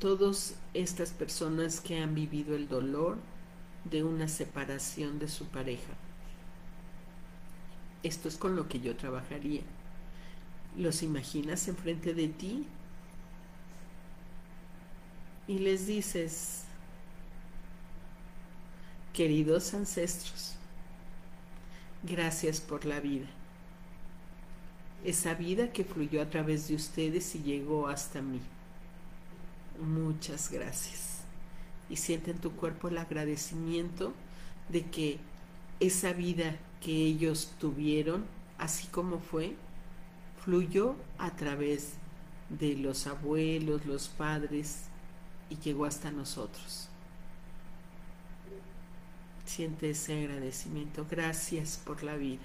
Todas 0.00 0.56
estas 0.74 1.12
personas 1.12 1.80
que 1.80 2.02
han 2.02 2.16
vivido 2.16 2.56
el 2.56 2.66
dolor, 2.68 3.18
de 3.84 4.02
una 4.02 4.26
separación 4.26 5.18
de 5.20 5.28
su 5.28 5.46
pareja. 5.46 5.94
Esto 8.02 8.28
es 8.28 8.36
con 8.36 8.56
lo 8.56 8.68
que 8.68 8.80
yo 8.80 8.96
trabajaría. 8.96 9.62
¿Los 10.76 11.02
imaginas 11.02 11.68
enfrente 11.68 12.14
de 12.14 12.28
ti? 12.28 12.66
Y 15.46 15.58
les 15.58 15.86
dices, 15.86 16.64
queridos 19.12 19.74
ancestros, 19.74 20.56
gracias 22.02 22.60
por 22.60 22.84
la 22.84 23.00
vida. 23.00 23.26
Esa 25.04 25.34
vida 25.34 25.72
que 25.72 25.84
fluyó 25.84 26.22
a 26.22 26.30
través 26.30 26.68
de 26.68 26.74
ustedes 26.74 27.34
y 27.34 27.42
llegó 27.42 27.88
hasta 27.88 28.22
mí. 28.22 28.40
Muchas 29.80 30.50
gracias. 30.50 31.08
y 31.88 31.96
siente 31.96 32.30
en 32.30 32.38
tu 32.38 32.52
cuerpo 32.52 32.88
el 32.88 32.98
agradecimiento 32.98 34.14
de 34.68 34.86
que 34.86 35.18
esa 35.80 36.12
vida 36.12 36.56
que 36.80 36.92
ellos 36.92 37.52
tuvieron, 37.58 38.24
así 38.58 38.86
como 38.88 39.18
fue, 39.18 39.56
fluyó 40.44 40.96
a 41.18 41.34
través 41.36 41.94
de 42.48 42.76
los 42.76 43.06
abuelos, 43.08 43.86
los 43.86 44.08
padres 44.08 44.89
y 45.50 45.56
llegó 45.56 45.84
hasta 45.84 46.10
nosotros. 46.10 46.88
Siente 49.44 49.90
ese 49.90 50.24
agradecimiento. 50.24 51.04
Gracias 51.10 51.80
por 51.84 52.02
la 52.02 52.16
vida. 52.16 52.40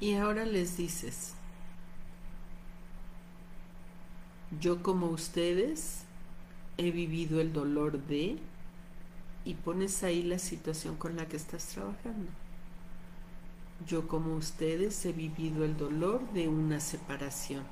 Y 0.00 0.14
ahora 0.14 0.44
les 0.44 0.76
dices, 0.76 1.34
yo 4.60 4.82
como 4.82 5.06
ustedes 5.06 6.02
he 6.76 6.90
vivido 6.90 7.40
el 7.40 7.52
dolor 7.52 8.02
de 8.06 8.38
y 9.44 9.54
pones 9.54 10.02
ahí 10.02 10.22
la 10.22 10.38
situación 10.38 10.96
con 10.96 11.16
la 11.16 11.26
que 11.26 11.36
estás 11.36 11.66
trabajando. 11.66 12.41
Yo 13.86 14.06
como 14.06 14.34
ustedes 14.34 15.04
he 15.06 15.12
vivido 15.12 15.64
el 15.64 15.76
dolor 15.76 16.20
de 16.32 16.48
una 16.48 16.78
separación. 16.78 17.64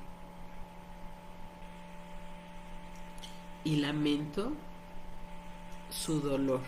Y 3.63 3.77
lamento 3.77 4.51
su 5.91 6.19
dolor. 6.19 6.61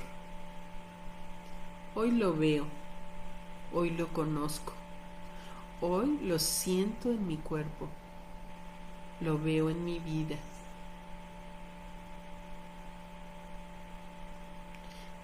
Hoy 1.96 2.12
lo 2.12 2.36
veo, 2.36 2.66
hoy 3.74 3.90
lo 3.92 4.08
conozco, 4.10 4.74
hoy 5.82 6.20
lo 6.24 6.40
siento 6.40 7.10
en 7.10 7.28
mi 7.28 7.38
cuerpo, 7.38 7.88
lo 9.20 9.40
veo 9.40 9.70
en 9.70 9.84
mi 9.86 10.00
vida. 10.00 10.38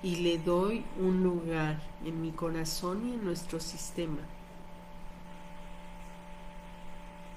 Y 0.02 0.18
le 0.18 0.38
doy 0.38 0.86
un 1.00 1.24
lugar 1.24 1.82
en 2.06 2.22
mi 2.22 2.32
corazón 2.32 3.08
y 3.08 3.14
en 3.14 3.26
nuestro 3.26 3.60
sistema 3.60 4.22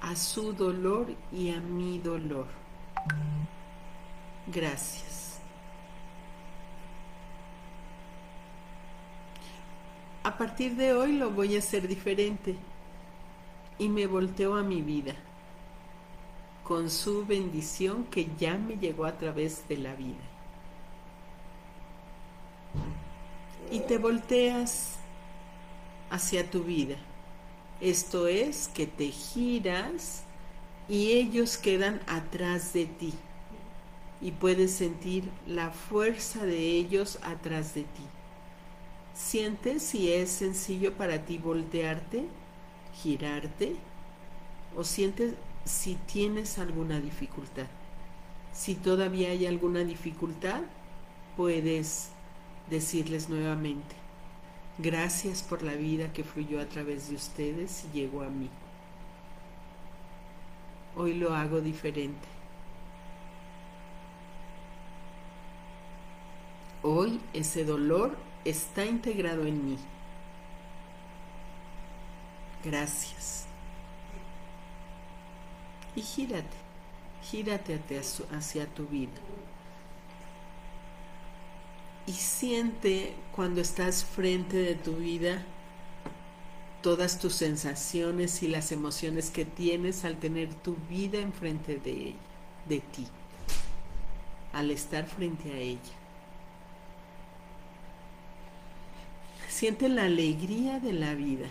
a 0.00 0.16
su 0.16 0.52
dolor 0.52 1.06
y 1.32 1.50
a 1.50 1.60
mi 1.60 1.98
dolor. 1.98 2.46
Gracias. 4.46 5.40
A 10.24 10.36
partir 10.36 10.76
de 10.76 10.92
hoy 10.92 11.12
lo 11.12 11.30
voy 11.30 11.56
a 11.56 11.58
hacer 11.58 11.86
diferente 11.86 12.56
y 13.78 13.88
me 13.88 14.06
volteo 14.06 14.56
a 14.56 14.62
mi 14.62 14.82
vida 14.82 15.14
con 16.64 16.90
su 16.90 17.24
bendición 17.26 18.04
que 18.04 18.28
ya 18.38 18.56
me 18.56 18.76
llegó 18.76 19.04
a 19.04 19.18
través 19.18 19.66
de 19.68 19.78
la 19.78 19.94
vida. 19.94 20.31
Y 23.72 23.80
te 23.80 23.96
volteas 23.96 24.96
hacia 26.10 26.50
tu 26.50 26.62
vida. 26.62 26.96
Esto 27.80 28.26
es 28.26 28.68
que 28.68 28.86
te 28.86 29.06
giras 29.08 30.24
y 30.90 31.12
ellos 31.12 31.56
quedan 31.56 32.02
atrás 32.06 32.74
de 32.74 32.84
ti 32.84 33.14
y 34.20 34.32
puedes 34.32 34.72
sentir 34.72 35.24
la 35.46 35.70
fuerza 35.70 36.44
de 36.44 36.58
ellos 36.58 37.18
atrás 37.22 37.74
de 37.74 37.84
ti. 37.84 38.04
Sientes 39.14 39.82
si 39.82 40.12
es 40.12 40.30
sencillo 40.30 40.92
para 40.92 41.24
ti 41.24 41.38
voltearte, 41.38 42.26
girarte 43.02 43.76
o 44.76 44.84
sientes 44.84 45.32
si 45.64 45.94
tienes 45.94 46.58
alguna 46.58 47.00
dificultad. 47.00 47.68
Si 48.52 48.74
todavía 48.74 49.30
hay 49.30 49.46
alguna 49.46 49.80
dificultad, 49.80 50.60
puedes 51.38 52.10
decirles 52.70 53.28
nuevamente, 53.28 53.94
gracias 54.78 55.42
por 55.42 55.62
la 55.62 55.74
vida 55.74 56.12
que 56.12 56.24
fluyó 56.24 56.60
a 56.60 56.66
través 56.66 57.08
de 57.08 57.16
ustedes 57.16 57.84
y 57.92 57.98
llegó 57.98 58.22
a 58.22 58.28
mí. 58.28 58.48
Hoy 60.96 61.14
lo 61.14 61.34
hago 61.34 61.60
diferente. 61.60 62.28
Hoy 66.82 67.20
ese 67.32 67.64
dolor 67.64 68.16
está 68.44 68.84
integrado 68.84 69.46
en 69.46 69.64
mí. 69.64 69.78
Gracias. 72.64 73.46
Y 75.94 76.02
gírate, 76.02 76.56
gírate 77.22 77.80
hacia 78.30 78.66
tu 78.66 78.86
vida 78.86 79.12
y 82.06 82.12
siente 82.12 83.14
cuando 83.34 83.60
estás 83.60 84.04
frente 84.04 84.56
de 84.56 84.74
tu 84.74 84.96
vida 84.96 85.42
todas 86.82 87.20
tus 87.20 87.34
sensaciones 87.34 88.42
y 88.42 88.48
las 88.48 88.72
emociones 88.72 89.30
que 89.30 89.44
tienes 89.44 90.04
al 90.04 90.16
tener 90.16 90.52
tu 90.52 90.76
vida 90.90 91.18
enfrente 91.18 91.76
de, 91.76 92.14
de 92.68 92.80
ti, 92.80 93.06
al 94.52 94.72
estar 94.72 95.06
frente 95.06 95.52
a 95.52 95.56
ella. 95.58 95.78
Siente 99.48 99.88
la 99.88 100.04
alegría 100.04 100.80
de 100.80 100.92
la 100.92 101.14
vida 101.14 101.46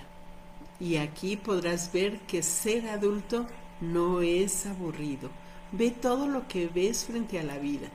y 0.81 0.97
aquí 0.97 1.37
podrás 1.37 1.93
ver 1.93 2.19
que 2.21 2.43
ser 2.43 2.89
adulto 2.89 3.47
no 3.79 4.21
es 4.21 4.65
aburrido. 4.65 5.29
Ve 5.71 5.91
todo 5.91 6.27
lo 6.27 6.45
que 6.49 6.67
ves 6.67 7.05
frente 7.05 7.39
a 7.39 7.43
la 7.43 7.57
vida 7.57 7.87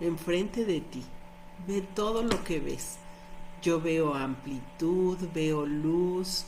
enfrente 0.00 0.64
de 0.64 0.80
ti. 0.80 1.02
Ve 1.66 1.82
todo 1.82 2.22
lo 2.22 2.42
que 2.44 2.58
ves. 2.58 2.96
Yo 3.62 3.80
veo 3.80 4.14
amplitud, 4.14 5.18
veo 5.34 5.66
luz, 5.66 6.44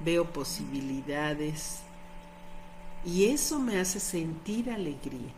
veo 0.00 0.24
posibilidades. 0.24 1.80
Y 3.04 3.26
eso 3.26 3.58
me 3.58 3.78
hace 3.78 4.00
sentir 4.00 4.70
alegría. 4.70 5.32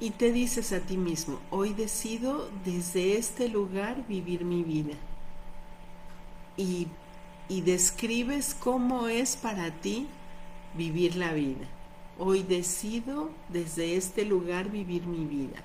Y 0.00 0.10
te 0.10 0.32
dices 0.32 0.72
a 0.72 0.80
ti 0.80 0.96
mismo, 0.96 1.38
hoy 1.50 1.74
decido 1.74 2.50
desde 2.64 3.16
este 3.18 3.48
lugar 3.48 4.04
vivir 4.08 4.44
mi 4.44 4.62
vida. 4.62 4.94
Y, 6.56 6.88
y 7.48 7.60
describes 7.60 8.54
cómo 8.54 9.06
es 9.08 9.36
para 9.36 9.70
ti 9.70 10.08
vivir 10.74 11.16
la 11.16 11.32
vida. 11.32 11.66
Hoy 12.24 12.44
decido 12.44 13.30
desde 13.48 13.96
este 13.96 14.24
lugar 14.24 14.70
vivir 14.70 15.08
mi 15.08 15.24
vida, 15.24 15.60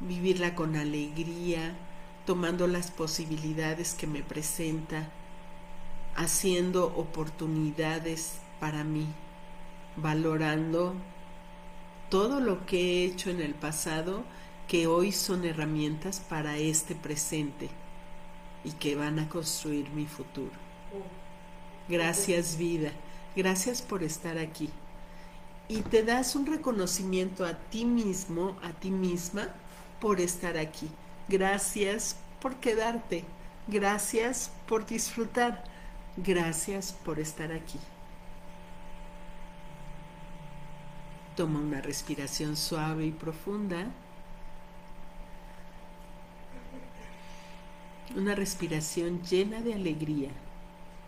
vivirla 0.00 0.56
con 0.56 0.74
alegría, 0.74 1.72
tomando 2.26 2.66
las 2.66 2.90
posibilidades 2.90 3.94
que 3.94 4.08
me 4.08 4.24
presenta, 4.24 5.08
haciendo 6.16 6.86
oportunidades 6.96 8.40
para 8.58 8.82
mí, 8.82 9.06
valorando 9.94 10.94
todo 12.10 12.40
lo 12.40 12.66
que 12.66 12.80
he 12.80 13.04
hecho 13.04 13.30
en 13.30 13.40
el 13.40 13.54
pasado 13.54 14.24
que 14.66 14.88
hoy 14.88 15.12
son 15.12 15.44
herramientas 15.44 16.18
para 16.28 16.58
este 16.58 16.96
presente 16.96 17.70
y 18.64 18.72
que 18.72 18.96
van 18.96 19.20
a 19.20 19.28
construir 19.28 19.88
mi 19.90 20.06
futuro. 20.06 20.56
Gracias 21.88 22.58
vida, 22.58 22.90
gracias 23.36 23.80
por 23.80 24.02
estar 24.02 24.38
aquí 24.38 24.70
y 25.68 25.80
te 25.82 26.02
das 26.02 26.36
un 26.36 26.46
reconocimiento 26.46 27.44
a 27.46 27.54
ti 27.54 27.84
mismo, 27.84 28.56
a 28.62 28.72
ti 28.72 28.90
misma, 28.90 29.48
por 30.00 30.20
estar 30.20 30.58
aquí. 30.58 30.88
Gracias 31.28 32.16
por 32.40 32.56
quedarte. 32.56 33.24
Gracias 33.66 34.50
por 34.68 34.84
disfrutar. 34.84 35.64
Gracias 36.16 36.92
por 36.92 37.18
estar 37.18 37.50
aquí. 37.50 37.78
Toma 41.34 41.60
una 41.60 41.80
respiración 41.80 42.56
suave 42.56 43.06
y 43.06 43.10
profunda. 43.10 43.86
Una 48.14 48.34
respiración 48.34 49.22
llena 49.22 49.60
de 49.62 49.74
alegría. 49.74 50.30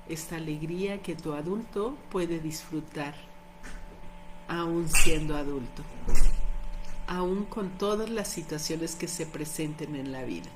Esta 0.08 0.36
alegría 0.36 1.02
que 1.02 1.14
tu 1.14 1.34
adulto 1.34 1.96
puede 2.10 2.40
disfrutar 2.40 3.14
aún 4.48 4.88
siendo 4.88 5.36
adulto, 5.36 5.82
aún 7.06 7.44
con 7.44 7.70
todas 7.70 8.10
las 8.10 8.28
situaciones 8.28 8.94
que 8.94 9.08
se 9.08 9.26
presenten 9.26 9.96
en 9.96 10.12
la 10.12 10.22
vida. 10.24 10.48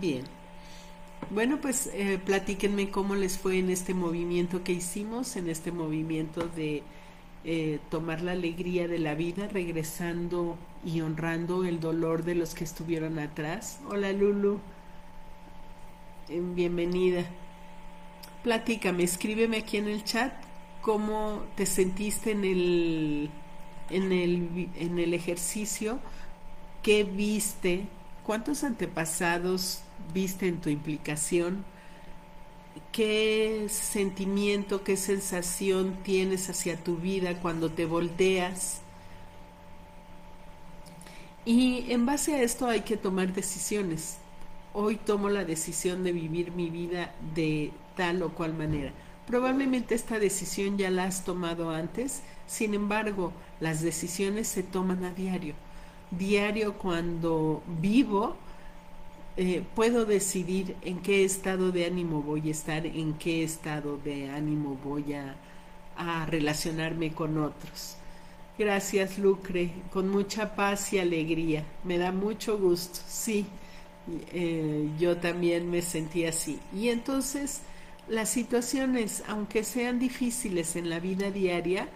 Bien. 0.00 0.24
Bueno, 1.30 1.60
pues 1.60 1.90
eh, 1.92 2.18
platíquenme 2.24 2.90
cómo 2.90 3.14
les 3.14 3.38
fue 3.38 3.58
en 3.58 3.70
este 3.70 3.92
movimiento 3.92 4.62
que 4.62 4.72
hicimos, 4.72 5.36
en 5.36 5.48
este 5.48 5.72
movimiento 5.72 6.46
de 6.46 6.82
eh, 7.44 7.80
tomar 7.90 8.22
la 8.22 8.32
alegría 8.32 8.88
de 8.88 8.98
la 8.98 9.14
vida, 9.14 9.48
regresando 9.48 10.56
y 10.84 11.00
honrando 11.00 11.64
el 11.64 11.80
dolor 11.80 12.24
de 12.24 12.34
los 12.34 12.54
que 12.54 12.64
estuvieron 12.64 13.18
atrás. 13.18 13.80
Hola 13.88 14.12
Lulu. 14.12 14.60
bienvenida. 16.28 17.24
Platícame, 18.42 19.02
escríbeme 19.02 19.58
aquí 19.58 19.78
en 19.78 19.88
el 19.88 20.04
chat 20.04 20.47
cómo 20.88 21.42
te 21.54 21.66
sentiste 21.66 22.30
en 22.30 22.44
el, 22.46 23.30
en 23.90 24.10
el, 24.10 24.70
en 24.74 24.98
el 24.98 25.12
ejercicio, 25.12 25.98
qué 26.82 27.04
viste, 27.04 27.84
cuántos 28.24 28.64
antepasados 28.64 29.82
viste 30.14 30.48
en 30.48 30.62
tu 30.62 30.70
implicación, 30.70 31.62
qué 32.90 33.66
sentimiento, 33.68 34.82
qué 34.82 34.96
sensación 34.96 35.98
tienes 36.04 36.48
hacia 36.48 36.82
tu 36.82 36.96
vida 36.96 37.38
cuando 37.42 37.70
te 37.70 37.84
volteas. 37.84 38.80
Y 41.44 41.84
en 41.92 42.06
base 42.06 42.34
a 42.34 42.42
esto 42.42 42.66
hay 42.66 42.80
que 42.80 42.96
tomar 42.96 43.34
decisiones. 43.34 44.16
Hoy 44.72 44.96
tomo 44.96 45.28
la 45.28 45.44
decisión 45.44 46.02
de 46.02 46.12
vivir 46.12 46.52
mi 46.52 46.70
vida 46.70 47.14
de 47.34 47.72
tal 47.94 48.22
o 48.22 48.30
cual 48.30 48.54
manera. 48.54 48.94
Probablemente 49.28 49.94
esta 49.94 50.18
decisión 50.18 50.78
ya 50.78 50.90
la 50.90 51.04
has 51.04 51.22
tomado 51.22 51.68
antes, 51.68 52.22
sin 52.46 52.72
embargo, 52.72 53.30
las 53.60 53.82
decisiones 53.82 54.48
se 54.48 54.62
toman 54.62 55.04
a 55.04 55.10
diario. 55.10 55.52
Diario 56.10 56.78
cuando 56.78 57.62
vivo, 57.78 58.36
eh, 59.36 59.62
puedo 59.74 60.06
decidir 60.06 60.76
en 60.80 61.00
qué 61.00 61.26
estado 61.26 61.72
de 61.72 61.84
ánimo 61.84 62.22
voy 62.22 62.48
a 62.48 62.52
estar, 62.52 62.86
en 62.86 63.12
qué 63.18 63.44
estado 63.44 63.98
de 63.98 64.30
ánimo 64.30 64.78
voy 64.82 65.12
a, 65.12 65.36
relacionarme 66.26 67.12
con 67.12 67.36
otros. 67.36 67.96
Gracias, 68.58 69.18
Lucre, 69.18 69.72
con 69.92 70.08
mucha 70.08 70.56
paz 70.56 70.92
y 70.94 71.00
alegría. 71.00 71.64
Me 71.84 71.98
da 71.98 72.12
mucho 72.12 72.56
gusto, 72.56 73.00
sí. 73.06 73.44
Eh, 74.32 74.88
yo 74.98 75.18
también 75.18 75.70
me 75.70 75.82
sentí 75.82 76.24
así. 76.24 76.58
Y 76.72 76.88
entonces 76.88 77.60
las 78.08 78.30
situaciones, 78.30 79.22
aunque 79.28 79.64
sean 79.64 79.98
difíciles 79.98 80.76
en 80.76 80.90
la 80.90 81.00
vida 81.00 81.30
diaria, 81.30 81.88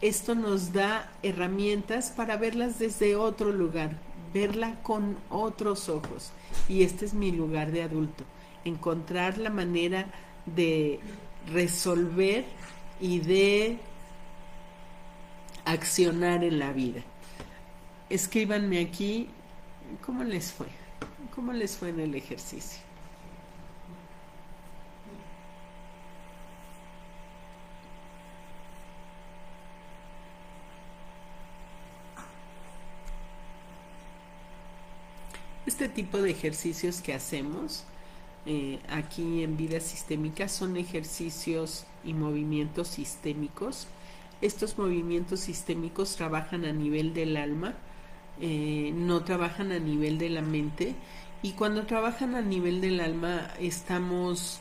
esto 0.00 0.34
nos 0.34 0.72
da 0.72 1.10
herramientas 1.22 2.10
para 2.10 2.36
verlas 2.36 2.78
desde 2.78 3.16
otro 3.16 3.52
lugar, 3.52 3.98
verla 4.32 4.76
con 4.82 5.16
otros 5.28 5.88
ojos. 5.88 6.30
Y 6.68 6.82
este 6.82 7.04
es 7.04 7.14
mi 7.14 7.32
lugar 7.32 7.72
de 7.72 7.82
adulto, 7.82 8.24
encontrar 8.64 9.38
la 9.38 9.50
manera 9.50 10.06
de 10.46 11.00
resolver 11.52 12.44
y 13.00 13.18
de 13.20 13.78
accionar 15.64 16.44
en 16.44 16.58
la 16.58 16.72
vida. 16.72 17.02
Escríbanme 18.08 18.80
aquí 18.80 19.28
cómo 20.04 20.24
les 20.24 20.52
fue, 20.52 20.68
cómo 21.34 21.52
les 21.52 21.76
fue 21.76 21.90
en 21.90 22.00
el 22.00 22.14
ejercicio. 22.14 22.87
Este 35.78 35.90
tipo 35.90 36.18
de 36.18 36.32
ejercicios 36.32 37.00
que 37.00 37.14
hacemos 37.14 37.84
eh, 38.46 38.80
aquí 38.88 39.44
en 39.44 39.56
vida 39.56 39.78
sistémica 39.78 40.48
son 40.48 40.76
ejercicios 40.76 41.86
y 42.02 42.14
movimientos 42.14 42.88
sistémicos. 42.88 43.86
Estos 44.40 44.76
movimientos 44.76 45.38
sistémicos 45.38 46.16
trabajan 46.16 46.64
a 46.64 46.72
nivel 46.72 47.14
del 47.14 47.36
alma, 47.36 47.74
eh, 48.40 48.90
no 48.92 49.22
trabajan 49.22 49.70
a 49.70 49.78
nivel 49.78 50.18
de 50.18 50.30
la 50.30 50.42
mente 50.42 50.96
y 51.44 51.52
cuando 51.52 51.86
trabajan 51.86 52.34
a 52.34 52.42
nivel 52.42 52.80
del 52.80 52.98
alma 52.98 53.48
estamos 53.60 54.58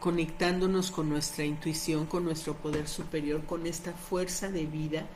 conectándonos 0.00 0.90
con 0.90 1.08
nuestra 1.08 1.44
intuición, 1.44 2.06
con 2.06 2.24
nuestro 2.24 2.54
poder 2.54 2.88
superior, 2.88 3.44
con 3.44 3.64
esta 3.68 3.92
fuerza 3.92 4.50
de 4.50 4.66
vida 4.66 5.06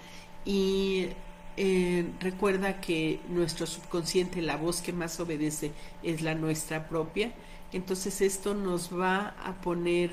y 0.45 1.09
eh, 1.57 2.07
recuerda 2.21 2.81
que 2.81 3.21
nuestro 3.29 3.67
subconsciente, 3.67 4.41
la 4.41 4.57
voz 4.57 4.81
que 4.81 4.93
más 4.93 5.21
obedece 5.21 5.73
es 6.03 6.23
la 6.23 6.35
nuestra 6.35 6.89
propia. 6.89 7.33
Entonces 7.73 8.21
esto 8.21 8.55
nos 8.55 8.91
va 8.93 9.35
a 9.45 9.55
poner 9.61 10.11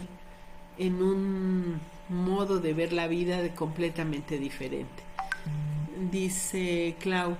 en 0.78 1.02
un 1.02 1.80
modo 2.10 2.60
de 2.60 2.74
ver 2.74 2.94
la 2.94 3.08
vida 3.08 3.42
de 3.42 3.54
completamente 3.54 4.38
diferente. 4.38 5.04
Dice 6.12 6.96
Clau, 7.00 7.36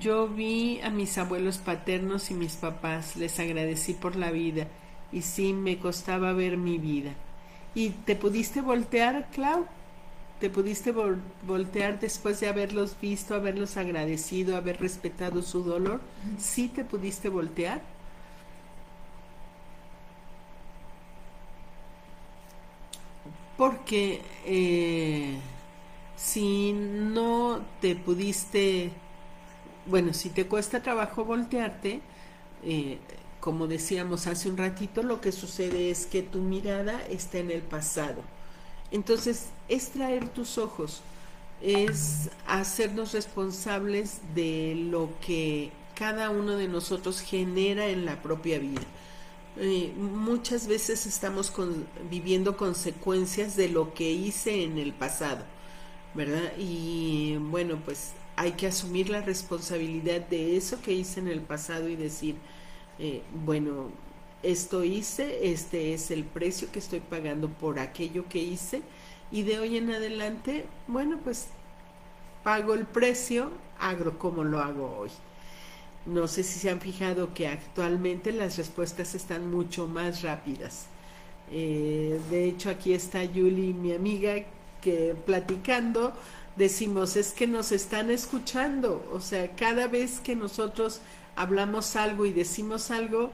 yo 0.00 0.28
vi 0.28 0.80
a 0.82 0.90
mis 0.90 1.18
abuelos 1.18 1.58
paternos 1.58 2.30
y 2.30 2.34
mis 2.34 2.54
papás, 2.54 3.16
les 3.16 3.38
agradecí 3.40 3.94
por 3.94 4.16
la 4.16 4.30
vida 4.30 4.66
y 5.12 5.22
sí 5.22 5.52
me 5.52 5.78
costaba 5.78 6.32
ver 6.32 6.56
mi 6.56 6.78
vida. 6.78 7.12
¿Y 7.74 7.90
te 7.90 8.16
pudiste 8.16 8.60
voltear, 8.60 9.28
Clau? 9.32 9.66
Te 10.40 10.48
pudiste 10.48 10.92
voltear 11.46 12.00
después 12.00 12.40
de 12.40 12.48
haberlos 12.48 12.96
visto, 13.00 13.34
haberlos 13.34 13.76
agradecido, 13.76 14.56
haber 14.56 14.80
respetado 14.80 15.42
su 15.42 15.62
dolor, 15.62 16.00
sí 16.38 16.68
te 16.68 16.82
pudiste 16.82 17.28
voltear. 17.28 17.82
Porque 23.58 24.22
eh, 24.46 25.36
si 26.16 26.72
no 26.72 27.60
te 27.82 27.94
pudiste, 27.94 28.90
bueno, 29.84 30.14
si 30.14 30.30
te 30.30 30.46
cuesta 30.46 30.82
trabajo 30.82 31.26
voltearte, 31.26 32.00
eh, 32.64 32.98
como 33.40 33.66
decíamos 33.66 34.26
hace 34.26 34.48
un 34.48 34.56
ratito, 34.56 35.02
lo 35.02 35.20
que 35.20 35.32
sucede 35.32 35.90
es 35.90 36.06
que 36.06 36.22
tu 36.22 36.38
mirada 36.38 37.02
está 37.08 37.38
en 37.38 37.50
el 37.50 37.60
pasado 37.60 38.22
entonces, 38.90 39.46
es 39.68 39.90
traer 39.90 40.28
tus 40.28 40.58
ojos, 40.58 41.02
es 41.62 42.30
hacernos 42.46 43.12
responsables 43.12 44.18
de 44.34 44.74
lo 44.90 45.10
que 45.24 45.70
cada 45.94 46.30
uno 46.30 46.56
de 46.56 46.66
nosotros 46.66 47.20
genera 47.20 47.86
en 47.88 48.04
la 48.04 48.22
propia 48.22 48.58
vida. 48.58 48.82
Eh, 49.58 49.92
muchas 49.96 50.66
veces 50.66 51.06
estamos 51.06 51.52
viviendo 52.10 52.56
consecuencias 52.56 53.56
de 53.56 53.68
lo 53.68 53.92
que 53.92 54.10
hice 54.10 54.64
en 54.64 54.78
el 54.78 54.92
pasado, 54.92 55.44
¿verdad? 56.14 56.52
Y 56.58 57.36
bueno, 57.36 57.78
pues 57.84 58.12
hay 58.36 58.52
que 58.52 58.66
asumir 58.68 59.10
la 59.10 59.20
responsabilidad 59.20 60.20
de 60.22 60.56
eso 60.56 60.80
que 60.80 60.92
hice 60.92 61.20
en 61.20 61.28
el 61.28 61.42
pasado 61.42 61.88
y 61.88 61.96
decir, 61.96 62.36
eh, 62.98 63.22
bueno, 63.44 63.90
esto 64.42 64.84
hice, 64.84 65.52
este 65.52 65.92
es 65.92 66.10
el 66.10 66.24
precio 66.24 66.70
que 66.72 66.78
estoy 66.78 67.00
pagando 67.00 67.48
por 67.48 67.78
aquello 67.78 68.24
que 68.28 68.38
hice 68.38 68.82
y 69.30 69.42
de 69.42 69.58
hoy 69.58 69.76
en 69.76 69.90
adelante, 69.90 70.64
bueno, 70.86 71.18
pues 71.22 71.48
pago 72.42 72.74
el 72.74 72.86
precio, 72.86 73.50
hago 73.78 74.18
como 74.18 74.44
lo 74.44 74.60
hago 74.60 74.96
hoy. 74.98 75.10
No 76.06 76.26
sé 76.26 76.42
si 76.42 76.58
se 76.58 76.70
han 76.70 76.80
fijado 76.80 77.34
que 77.34 77.46
actualmente 77.46 78.32
las 78.32 78.56
respuestas 78.56 79.14
están 79.14 79.50
mucho 79.50 79.86
más 79.86 80.22
rápidas. 80.22 80.86
Eh, 81.52 82.18
de 82.30 82.46
hecho, 82.46 82.70
aquí 82.70 82.94
está 82.94 83.22
Yuli, 83.24 83.74
mi 83.74 83.92
amiga, 83.92 84.34
que 84.80 85.14
platicando 85.26 86.14
decimos, 86.56 87.16
es 87.16 87.32
que 87.32 87.46
nos 87.46 87.72
están 87.72 88.10
escuchando. 88.10 89.08
O 89.12 89.20
sea, 89.20 89.54
cada 89.54 89.88
vez 89.88 90.20
que 90.20 90.34
nosotros 90.34 91.00
hablamos 91.36 91.96
algo 91.96 92.26
y 92.26 92.32
decimos 92.32 92.90
algo, 92.90 93.30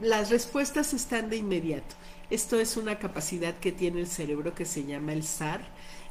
las 0.00 0.30
respuestas 0.30 0.94
están 0.94 1.30
de 1.30 1.36
inmediato. 1.36 1.94
Esto 2.30 2.60
es 2.60 2.76
una 2.76 2.98
capacidad 2.98 3.54
que 3.54 3.72
tiene 3.72 4.00
el 4.00 4.06
cerebro 4.06 4.54
que 4.54 4.64
se 4.64 4.84
llama 4.84 5.12
el 5.12 5.24
SAR. 5.24 5.60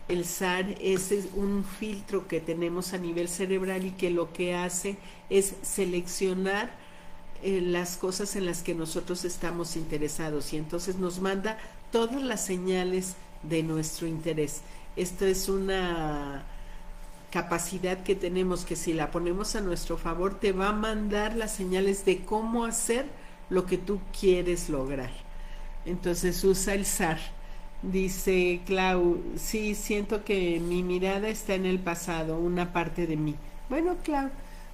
El 0.07 0.25
SAR 0.25 0.75
es 0.79 1.11
un 1.35 1.63
filtro 1.63 2.27
que 2.27 2.39
tenemos 2.39 2.93
a 2.93 2.97
nivel 2.97 3.27
cerebral 3.27 3.85
y 3.85 3.91
que 3.91 4.09
lo 4.09 4.33
que 4.33 4.55
hace 4.55 4.97
es 5.29 5.53
seleccionar 5.61 6.71
eh, 7.43 7.61
las 7.61 7.97
cosas 7.97 8.35
en 8.35 8.45
las 8.45 8.63
que 8.63 8.73
nosotros 8.73 9.25
estamos 9.25 9.75
interesados 9.75 10.53
y 10.53 10.57
entonces 10.57 10.95
nos 10.95 11.19
manda 11.19 11.59
todas 11.91 12.23
las 12.23 12.43
señales 12.43 13.15
de 13.43 13.61
nuestro 13.61 14.07
interés. 14.07 14.61
Esto 14.95 15.25
es 15.25 15.47
una 15.47 16.45
capacidad 17.31 18.01
que 18.03 18.15
tenemos 18.15 18.65
que 18.65 18.75
si 18.75 18.93
la 18.93 19.11
ponemos 19.11 19.55
a 19.55 19.61
nuestro 19.61 19.97
favor 19.97 20.39
te 20.39 20.51
va 20.51 20.69
a 20.69 20.73
mandar 20.73 21.35
las 21.35 21.53
señales 21.53 22.05
de 22.05 22.23
cómo 22.25 22.65
hacer 22.65 23.05
lo 23.49 23.65
que 23.65 23.77
tú 23.77 23.99
quieres 24.17 24.69
lograr. 24.69 25.11
Entonces 25.85 26.43
usa 26.43 26.73
el 26.73 26.85
SAR. 26.85 27.19
Dice 27.81 28.61
Clau, 28.65 29.21
sí, 29.37 29.75
siento 29.75 30.23
que 30.23 30.59
mi 30.59 30.81
mirada 30.83 31.29
está 31.29 31.53
en 31.53 31.65
el 31.65 31.79
pasado, 31.79 32.39
una 32.39 32.73
parte 32.73 33.05
de 33.05 33.15
mí. 33.15 33.35
Bueno, 33.69 33.97
Clau, 34.03 34.29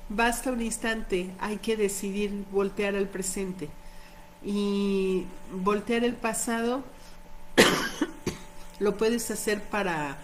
basta 0.09 0.51
un 0.51 0.61
instante, 0.61 1.31
hay 1.39 1.57
que 1.57 1.75
decidir 1.75 2.45
voltear 2.51 2.95
al 2.95 3.07
presente. 3.07 3.69
Y 4.43 5.25
voltear 5.51 6.03
el 6.03 6.15
pasado 6.15 6.83
lo 8.79 8.97
puedes 8.97 9.29
hacer 9.31 9.61
para 9.61 10.17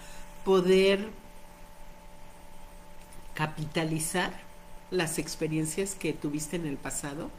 poder 0.43 1.09
capitalizar 3.33 4.31
las 4.91 5.19
experiencias 5.19 5.95
que 5.95 6.13
tuviste 6.13 6.55
en 6.55 6.65
el 6.65 6.77
pasado 6.77 7.29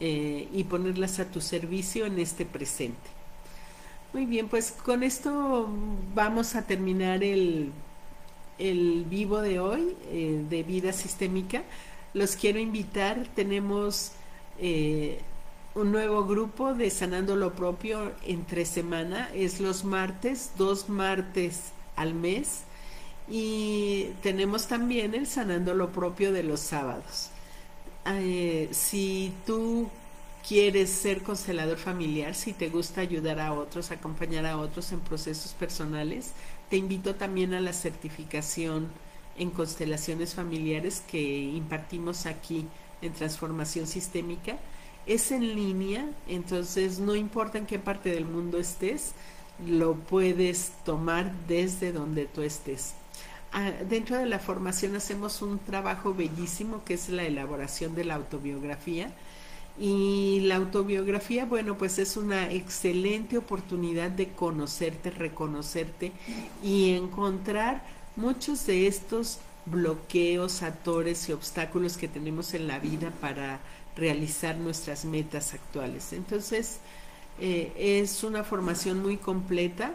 eh, 0.00 0.48
y 0.52 0.64
ponerlas 0.64 1.18
a 1.20 1.30
tu 1.30 1.40
servicio 1.40 2.06
en 2.06 2.18
este 2.18 2.44
presente. 2.44 3.08
Muy 4.12 4.26
bien, 4.26 4.48
pues 4.48 4.72
con 4.72 5.02
esto 5.02 5.68
vamos 6.14 6.54
a 6.54 6.66
terminar 6.66 7.22
el, 7.22 7.72
el 8.58 9.04
vivo 9.08 9.40
de 9.40 9.60
hoy 9.60 9.96
eh, 10.06 10.44
de 10.48 10.62
vida 10.62 10.92
sistémica. 10.92 11.64
Los 12.14 12.36
quiero 12.36 12.58
invitar, 12.58 13.26
tenemos 13.34 14.12
eh, 14.58 15.20
un 15.74 15.92
nuevo 15.92 16.24
grupo 16.24 16.72
de 16.72 16.88
Sanando 16.88 17.36
lo 17.36 17.52
Propio 17.52 18.12
entre 18.24 18.64
semana, 18.64 19.28
es 19.34 19.60
los 19.60 19.84
martes, 19.84 20.52
dos 20.56 20.88
martes 20.88 21.72
al 21.96 22.14
mes, 22.14 22.62
y 23.28 24.06
tenemos 24.22 24.66
también 24.66 25.14
el 25.14 25.26
Sanando 25.26 25.74
lo 25.74 25.90
Propio 25.90 26.32
de 26.32 26.42
los 26.42 26.60
sábados. 26.60 27.30
Eh, 28.06 28.68
si 28.72 29.32
tú 29.46 29.88
quieres 30.46 30.90
ser 30.90 31.22
constelador 31.22 31.78
familiar, 31.78 32.34
si 32.34 32.52
te 32.52 32.68
gusta 32.68 33.00
ayudar 33.00 33.40
a 33.40 33.52
otros, 33.52 33.90
acompañar 33.90 34.46
a 34.46 34.58
otros 34.58 34.92
en 34.92 35.00
procesos 35.00 35.52
personales, 35.54 36.32
te 36.70 36.76
invito 36.76 37.16
también 37.16 37.52
a 37.54 37.60
la 37.60 37.72
certificación 37.72 38.88
en 39.36 39.50
constelaciones 39.50 40.34
familiares 40.34 41.02
que 41.10 41.20
impartimos 41.20 42.26
aquí 42.26 42.66
en 43.02 43.12
transformación 43.12 43.86
sistémica. 43.86 44.56
Es 45.06 45.32
en 45.32 45.54
línea, 45.54 46.08
entonces 46.28 46.98
no 47.00 47.14
importa 47.16 47.58
en 47.58 47.66
qué 47.66 47.78
parte 47.78 48.10
del 48.10 48.24
mundo 48.24 48.58
estés, 48.58 49.12
lo 49.66 49.94
puedes 49.94 50.72
tomar 50.84 51.32
desde 51.48 51.92
donde 51.92 52.26
tú 52.26 52.42
estés. 52.42 52.94
Ah, 53.52 53.70
dentro 53.88 54.18
de 54.18 54.26
la 54.26 54.38
formación 54.38 54.96
hacemos 54.96 55.40
un 55.40 55.58
trabajo 55.58 56.14
bellísimo 56.14 56.84
que 56.84 56.94
es 56.94 57.08
la 57.08 57.24
elaboración 57.24 57.94
de 57.94 58.04
la 58.04 58.16
autobiografía 58.16 59.10
y 59.78 60.40
la 60.44 60.56
autobiografía, 60.56 61.44
bueno, 61.44 61.76
pues 61.76 61.98
es 61.98 62.16
una 62.16 62.50
excelente 62.50 63.36
oportunidad 63.38 64.10
de 64.10 64.28
conocerte, 64.28 65.10
reconocerte 65.10 66.12
y 66.62 66.94
encontrar 66.94 67.82
muchos 68.16 68.66
de 68.66 68.86
estos 68.86 69.38
bloqueos, 69.66 70.62
atores 70.62 71.28
y 71.28 71.32
obstáculos 71.32 71.96
que 71.96 72.08
tenemos 72.08 72.54
en 72.54 72.68
la 72.68 72.78
vida 72.78 73.10
para 73.20 73.60
realizar 73.96 74.56
nuestras 74.56 75.04
metas 75.04 75.52
actuales. 75.52 76.12
Entonces, 76.12 76.78
eh, 77.38 77.72
es 77.76 78.24
una 78.24 78.44
formación 78.44 79.02
muy 79.02 79.18
completa, 79.18 79.92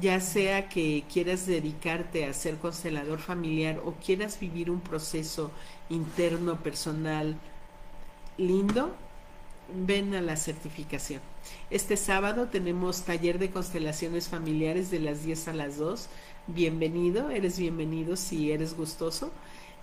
ya 0.00 0.20
sea 0.20 0.68
que 0.68 1.04
quieras 1.12 1.46
dedicarte 1.46 2.26
a 2.26 2.32
ser 2.32 2.56
constelador 2.56 3.20
familiar 3.20 3.80
o 3.84 3.92
quieras 3.92 4.38
vivir 4.40 4.70
un 4.70 4.80
proceso 4.80 5.52
interno, 5.88 6.60
personal, 6.62 7.36
lindo, 8.36 8.94
ven 9.72 10.14
a 10.14 10.20
la 10.20 10.36
certificación. 10.36 11.20
Este 11.70 11.96
sábado 11.96 12.48
tenemos 12.48 13.02
taller 13.02 13.38
de 13.38 13.50
constelaciones 13.50 14.28
familiares 14.28 14.90
de 14.90 14.98
las 14.98 15.24
10 15.24 15.48
a 15.48 15.52
las 15.52 15.78
2. 15.78 16.08
Bienvenido, 16.48 17.30
eres 17.30 17.58
bienvenido 17.58 18.16
si 18.16 18.50
eres 18.50 18.76
gustoso. 18.76 19.30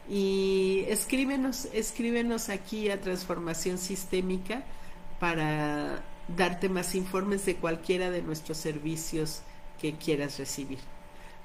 Y 0.10 0.84
escríbenos, 0.88 1.66
escríbenos 1.74 2.50
aquí 2.50 2.90
a 2.90 3.00
Transformación 3.00 3.78
Sistémica 3.78 4.64
para 5.20 6.04
darte 6.36 6.68
más 6.68 6.96
informes 6.96 7.46
de 7.46 7.56
cualquiera 7.56 8.10
de 8.10 8.22
nuestros 8.22 8.58
servicios 8.58 9.42
que 9.82 9.94
quieras 9.94 10.38
recibir. 10.38 10.80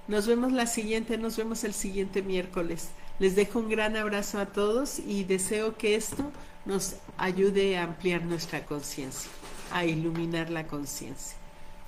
Nos 0.09 0.27
vemos 0.27 0.53
la 0.53 0.67
siguiente, 0.67 1.17
nos 1.19 1.37
vemos 1.37 1.65
el 1.65 1.73
siguiente 1.73 2.23
miércoles. 2.23 2.91
Les 3.19 3.35
dejo 3.35 3.59
un 3.59 3.71
gran 3.71 3.97
abrazo 3.97 4.39
a 4.39 4.47
todos 4.47 4.99
y 4.99 5.25
deseo 5.25 5.77
que 5.77 5.97
esto 5.97 6.31
nos 6.67 6.97
ayude 7.17 7.79
a 7.79 7.85
ampliar 7.85 8.23
nuestra 8.23 8.67
conciencia, 8.67 9.31
a 9.73 9.85
iluminar 9.85 10.51
la 10.51 10.67
conciencia. 10.67 11.37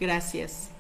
Gracias. 0.00 0.70